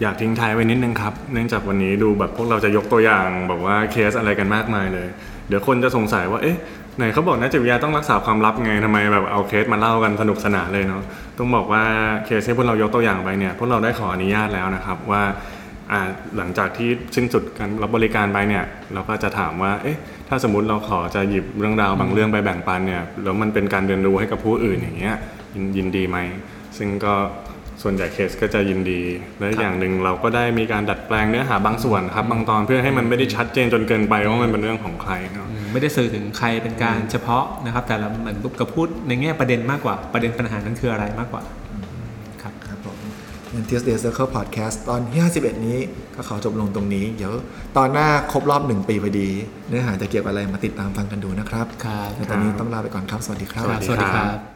[0.02, 5.08] อยากทิ้งท้ายไว้นิดนึงครับ เนื่องจากวันนี้ดูแบบพวกเราจะยกตัวอย่างแบบว่าเคสอะไรกันมากมายเลย
[5.48, 6.56] เดี๋ยวคนจะสงสัยว่าเอ๊ะ
[6.96, 11.02] ไหนเขาบอกนักจิตวิทยาต้องรักษาความลับไงทำไมแบบเอาเคสมาเล่ากันสนุกสนานเลยเนาะ
[11.38, 11.82] ต้องบอกว่า
[12.24, 15.22] เคสที่พวกเรายกตัวอย่างไปเนี่ยพวกเราได้ขออนุญาตแล้วนะครับว่า
[16.36, 25.16] หลังจากที่สิ้นสุดการรับบริการไปเนี่ยเราก็จะถามว่าเอ๊ะถ้าสมมติเราขอจะหยิบเรื่องราวบางเรื่องไปแบ่งปันเนี่ยแล้วมันเป็นการเรียนรู้ให้กับผู้อื่นอย่างเงี้ย
[25.76, 26.18] ยินดีไหม
[26.78, 27.14] ซึ่งก็
[27.88, 29.00] ส่วนใหญ่เคสก็จะยินดี
[29.38, 41.42] และอย่างหนึ่งเราก็ได้มีการดัดแปลงเนื้อหาบางส่วนครับ บางตอนเพื่อให้มันไม่ได้ชัดเจนจนเกินไปว่ามันเป็นเรื่องของใครเนาะอืมไม่ได้สื่อถึงใครเป็นการเฉพาะนะครับ แต่ละเหมือนกับพูดในแง่ประเด็นมากกว่าประเด็นปัญหานั้นคืออะไรมากกว่า
[42.42, 42.96] ครับครับผม
[43.52, 45.78] งั้น Tuesday Circle Podcast ตอนที่51 นี้
[46.14, 47.32] ก็ขอจบลงตรงนี้ เดี๋ยว
[47.76, 49.28] ตอนหน้าครบรอบหนึ่งปีพอดี
[49.68, 54.55] เนื้อหาจะเกี่ยวกับอะไรมาติดตามฟังกันดูนะครับครับและตอนนี้ต้องลาไปก่อนครับ สวัสดีครับครับสวัสดีครับ